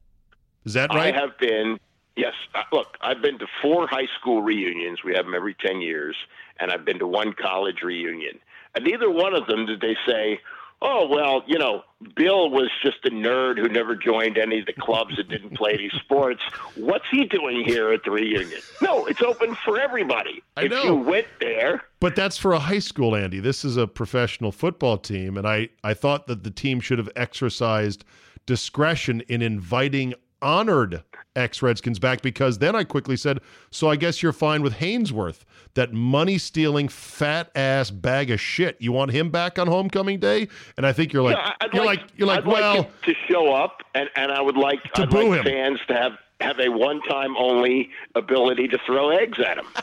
[0.66, 1.16] Is that right?
[1.16, 1.80] I have been,
[2.18, 2.34] yes.
[2.54, 5.00] Uh, look, I've been to four high school reunions.
[5.06, 6.18] We have them every 10 years.
[6.60, 8.40] And I've been to one college reunion.
[8.76, 10.42] And neither one of them did they say,
[10.82, 11.84] oh well, you know,
[12.16, 15.74] Bill was just a nerd who never joined any of the clubs and didn't play
[15.74, 16.42] any sports.
[16.76, 18.62] What's he doing here at the reunion?
[18.82, 20.44] No, it's open for everybody.
[20.56, 20.84] I if know.
[20.84, 21.84] you went there.
[22.00, 23.40] But that's for a high school, Andy.
[23.40, 27.10] This is a professional football team, and I, I thought that the team should have
[27.16, 28.06] exercised
[28.46, 31.04] discretion in inviting honored
[31.36, 33.40] ex Redskins back because then I quickly said,
[33.72, 35.42] So I guess you're fine with Haynesworth,
[35.76, 38.78] that money stealing fat ass bag of shit.
[38.80, 40.48] You want him back on homecoming day?
[40.76, 43.14] And I think you're like, yeah, you're like, like, you're like, I'd well, like to
[43.30, 45.46] show up, and, and I would like, to I'd boo like him.
[45.46, 49.66] fans to have, have a one time only ability to throw eggs at him.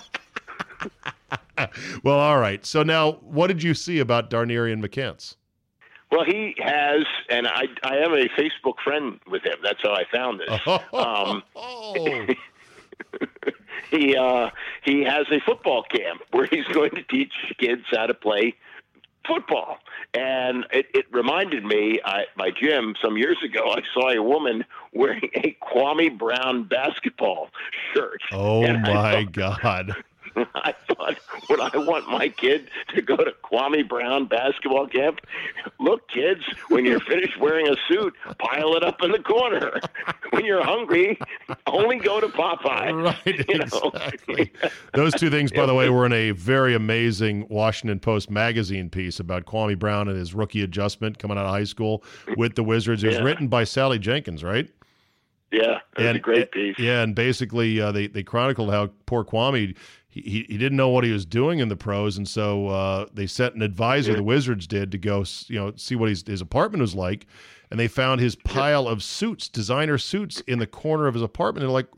[2.02, 2.64] well, all right.
[2.64, 5.36] So now, what did you see about Darnerien McCants?
[6.14, 9.56] Well, he has, and I, I am a Facebook friend with him.
[9.64, 10.60] That's how I found this.
[10.94, 11.42] Um,
[13.90, 14.50] he uh,
[14.84, 18.54] he has a football camp where he's going to teach kids how to play
[19.26, 19.78] football.
[20.12, 24.64] And it, it reminded me, I, my gym some years ago, I saw a woman
[24.92, 27.48] wearing a Kwame Brown basketball
[27.92, 28.20] shirt.
[28.30, 29.96] Oh my thought, God.
[30.54, 31.16] I thought,
[31.48, 35.20] would I want my kid to go to Kwame Brown basketball camp?
[35.78, 39.80] Look, kids, when you're finished wearing a suit, pile it up in the corner.
[40.30, 41.16] When you're hungry,
[41.68, 42.92] only go to Popeye.
[43.04, 44.50] Right, exactly.
[44.94, 49.20] Those two things, by the way, were in a very amazing Washington Post magazine piece
[49.20, 52.02] about Kwame Brown and his rookie adjustment coming out of high school
[52.36, 53.04] with the Wizards.
[53.04, 53.22] It was yeah.
[53.22, 54.68] written by Sally Jenkins, right?
[55.54, 56.78] Yeah, and, a great piece.
[56.78, 59.76] Yeah, and basically uh, they they chronicled how poor Kwame
[60.20, 63.26] he, he didn't know what he was doing in the pros, and so uh, they
[63.26, 64.12] sent an advisor.
[64.12, 64.18] Yeah.
[64.18, 67.26] The Wizards did to go, you know, see what his his apartment was like,
[67.70, 71.62] and they found his pile of suits, designer suits, in the corner of his apartment.
[71.62, 71.88] They're like,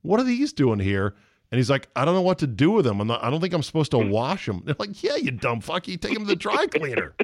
[0.00, 1.14] "What are these doing here?"
[1.52, 2.98] And he's like, "I don't know what to do with them.
[2.98, 5.60] I'm not, I don't think I'm supposed to wash them." They're like, "Yeah, you dumb
[5.60, 5.86] fuck.
[5.86, 7.14] You take them to the dry cleaner."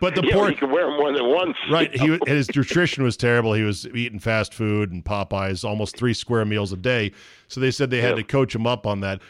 [0.00, 1.56] But the yeah, poor you can wear them more than once.
[1.70, 1.94] Right.
[1.94, 3.52] He his nutrition was terrible.
[3.54, 7.12] He was eating fast food and Popeyes almost three square meals a day.
[7.48, 9.20] So they said they had to coach him up on that.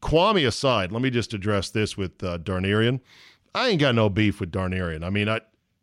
[0.00, 3.00] Kwame aside, let me just address this with uh, Darnerien.
[3.54, 5.02] I ain't got no beef with Darnerien.
[5.02, 5.40] I mean, I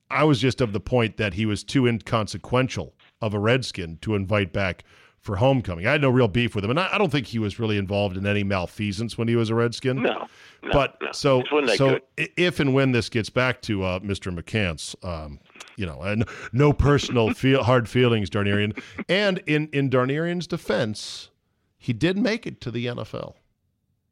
[0.09, 4.13] I was just of the point that he was too inconsequential of a Redskin to
[4.13, 4.83] invite back
[5.23, 5.87] for homecoming.
[5.87, 7.77] I had no real beef with him, and I, I don't think he was really
[7.77, 10.03] involved in any malfeasance when he was a Redskin.
[10.03, 10.27] No,
[10.61, 11.11] no but no.
[11.13, 11.43] so
[11.75, 14.37] so if and when this gets back to uh, Mr.
[14.37, 15.39] McCants, um,
[15.77, 18.79] you know, and no personal feel, hard feelings, Darnerien.
[19.09, 21.29] And in in Darnerien's defense,
[21.77, 23.35] he did make it to the NFL.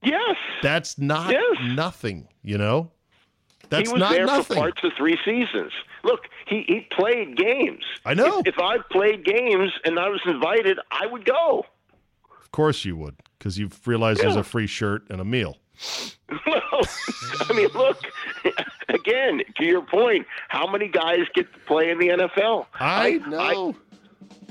[0.04, 0.36] Yes.
[0.62, 1.58] That's not yes.
[1.62, 2.92] nothing, you know?
[3.70, 4.56] That's he was not there nothing.
[4.56, 5.72] for parts of three seasons.
[6.04, 7.84] Look, he, he played games.
[8.06, 8.40] I know.
[8.40, 11.66] If, if I played games and I was invited, I would go.
[12.42, 14.26] Of course you would, because you've realized yeah.
[14.26, 15.58] there's a free shirt and a meal.
[16.48, 16.82] Well,
[17.50, 17.98] I mean, look,
[18.90, 22.68] again, to your point, how many guys get to play in the NFL?
[22.80, 23.70] I, I know.
[23.70, 23.96] I,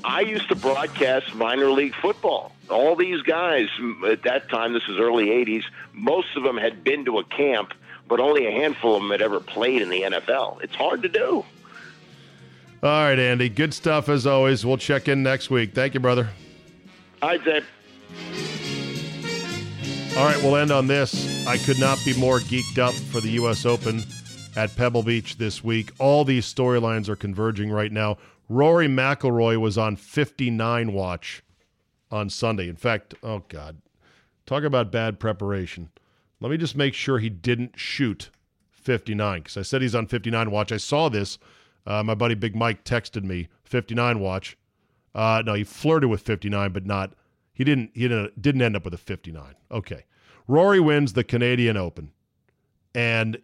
[0.05, 3.69] I used to broadcast minor league football all these guys
[4.09, 7.75] at that time, this is early 80s, most of them had been to a camp,
[8.09, 10.63] but only a handful of them had ever played in the NFL.
[10.63, 11.45] It's hard to do.
[12.83, 13.49] All right, Andy.
[13.49, 14.65] Good stuff as always.
[14.65, 15.75] We'll check in next week.
[15.75, 16.31] Thank you, brother.
[17.21, 17.67] All right, Dave.
[20.17, 21.47] All right, we'll end on this.
[21.47, 23.67] I could not be more geeked up for the U.S.
[23.67, 24.03] Open
[24.57, 25.93] at Pebble Beach this week.
[25.99, 28.17] All these storylines are converging right now.
[28.51, 31.45] Rory McIlroy was on 59 watch
[32.11, 32.69] on Sunday.
[32.69, 33.81] In fact, oh God,
[34.45, 35.89] talk about bad preparation.
[36.41, 38.31] Let me just make sure he didn't shoot
[38.73, 40.73] 59 because I said he's on 59 watch.
[40.73, 41.39] I saw this.
[41.87, 44.59] Uh, my buddy Big Mike texted me 59 watch.
[45.15, 47.13] Uh, no, he flirted with 59, but not.
[47.53, 47.93] He didn't.
[47.95, 49.55] He didn't, didn't end up with a 59.
[49.71, 50.07] Okay.
[50.49, 52.11] Rory wins the Canadian Open,
[52.97, 53.41] and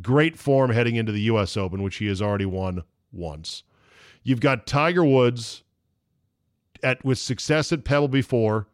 [0.00, 1.58] great form heading into the U.S.
[1.58, 3.62] Open, which he has already won once.
[4.26, 5.62] You've got Tiger Woods
[6.82, 8.66] at with success at Pebble before,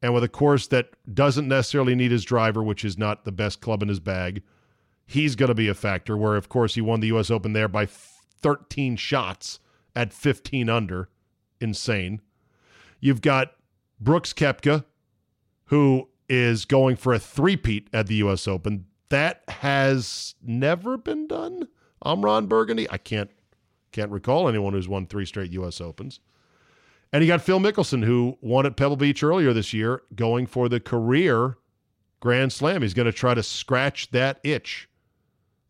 [0.00, 3.60] and with a course that doesn't necessarily need his driver, which is not the best
[3.60, 4.42] club in his bag.
[5.04, 6.16] He's going to be a factor.
[6.16, 7.30] Where of course he won the U.S.
[7.30, 9.60] Open there by 13 shots
[9.94, 11.10] at 15 under,
[11.60, 12.22] insane.
[12.98, 13.56] You've got
[14.00, 14.86] Brooks Koepka,
[15.66, 18.48] who is going for a three-peat at the U.S.
[18.48, 18.86] Open.
[19.10, 21.68] That has never been done.
[22.00, 22.90] I'm Ron Burgundy.
[22.90, 23.30] I can't
[23.92, 25.80] can't recall anyone who's won three straight U.S.
[25.80, 26.20] Opens.
[27.12, 30.68] And you got Phil Mickelson, who won at Pebble Beach earlier this year, going for
[30.68, 31.56] the career
[32.20, 32.82] Grand Slam.
[32.82, 34.88] He's going to try to scratch that itch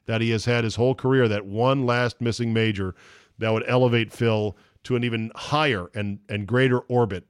[0.07, 2.95] that he has had his whole career, that one last missing major
[3.39, 7.27] that would elevate Phil to an even higher and, and greater orbit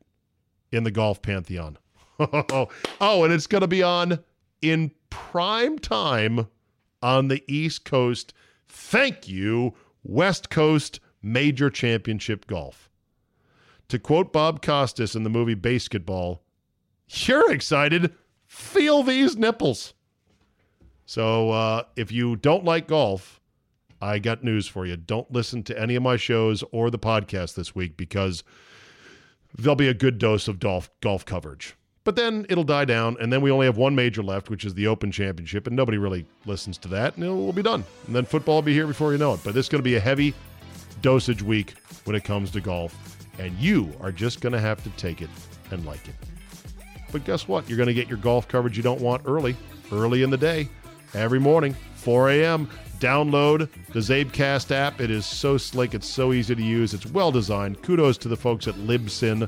[0.71, 1.77] in the golf pantheon.
[2.21, 2.69] oh,
[3.01, 4.21] and it's going to be on
[4.63, 6.47] in prime time
[7.03, 8.33] on the East Coast.
[8.69, 12.89] Thank you, West Coast Major Championship Golf.
[13.89, 16.41] To quote Bob Costas in the movie BASEketball,
[17.09, 18.15] you're excited.
[18.47, 19.95] Feel these nipples.
[21.07, 23.41] So uh, if you don't like golf,
[24.01, 24.97] I got news for you.
[24.97, 28.45] Don't listen to any of my shows or the podcast this week because
[29.57, 31.78] there'll be a good dose of golf golf coverage.
[32.09, 34.73] But then it'll die down, and then we only have one major left, which is
[34.73, 37.85] the Open Championship, and nobody really listens to that, and it will be done.
[38.07, 39.41] And then football will be here before you know it.
[39.45, 40.33] But this is going to be a heavy
[41.03, 42.97] dosage week when it comes to golf,
[43.39, 45.29] and you are just going to have to take it
[45.71, 46.15] and like it.
[47.13, 47.69] But guess what?
[47.69, 49.55] You're going to get your golf coverage you don't want early,
[49.93, 50.71] early in the day,
[51.13, 52.71] every morning, 4 a.m.
[53.01, 55.03] Download the CzabeCast app.
[55.03, 55.93] It is so slick.
[55.93, 56.95] It's so easy to use.
[56.95, 57.83] It's well designed.
[57.83, 59.47] Kudos to the folks at Libsyn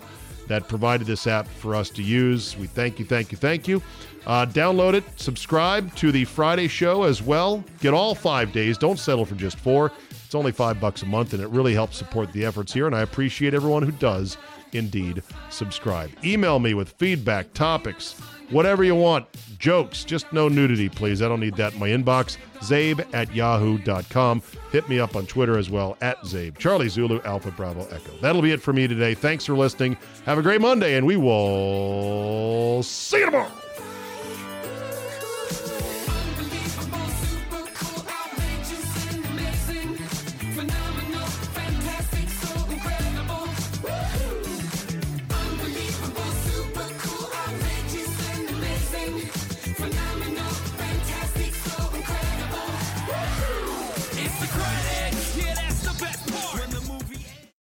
[0.50, 2.56] that provided this app for us to use.
[2.56, 3.80] We thank you, thank you, thank you.
[4.26, 5.04] Uh, download it.
[5.14, 7.62] Subscribe to the Friday show as well.
[7.78, 8.76] Get all five days.
[8.76, 9.92] Don't settle for just four.
[10.10, 12.88] It's only five bucks a month, and it really helps support the efforts here.
[12.88, 14.38] And I appreciate everyone who does
[14.72, 16.10] indeed subscribe.
[16.24, 18.20] Email me with feedback, topics,
[18.50, 19.26] whatever you want,
[19.58, 21.22] jokes, just no nudity, please.
[21.22, 22.36] I don't need that in my inbox.
[22.60, 24.42] Czabe at yahoo.com.
[24.72, 26.58] Hit me up on Twitter as well, at Czabe.
[26.58, 28.12] Charlie Zulu, Alpha Bravo Echo.
[28.20, 29.14] That'll be it for me today.
[29.14, 29.96] Thanks for listening.
[30.26, 33.50] Have a great Monday, and we will see you tomorrow.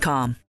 [0.00, 0.40] com.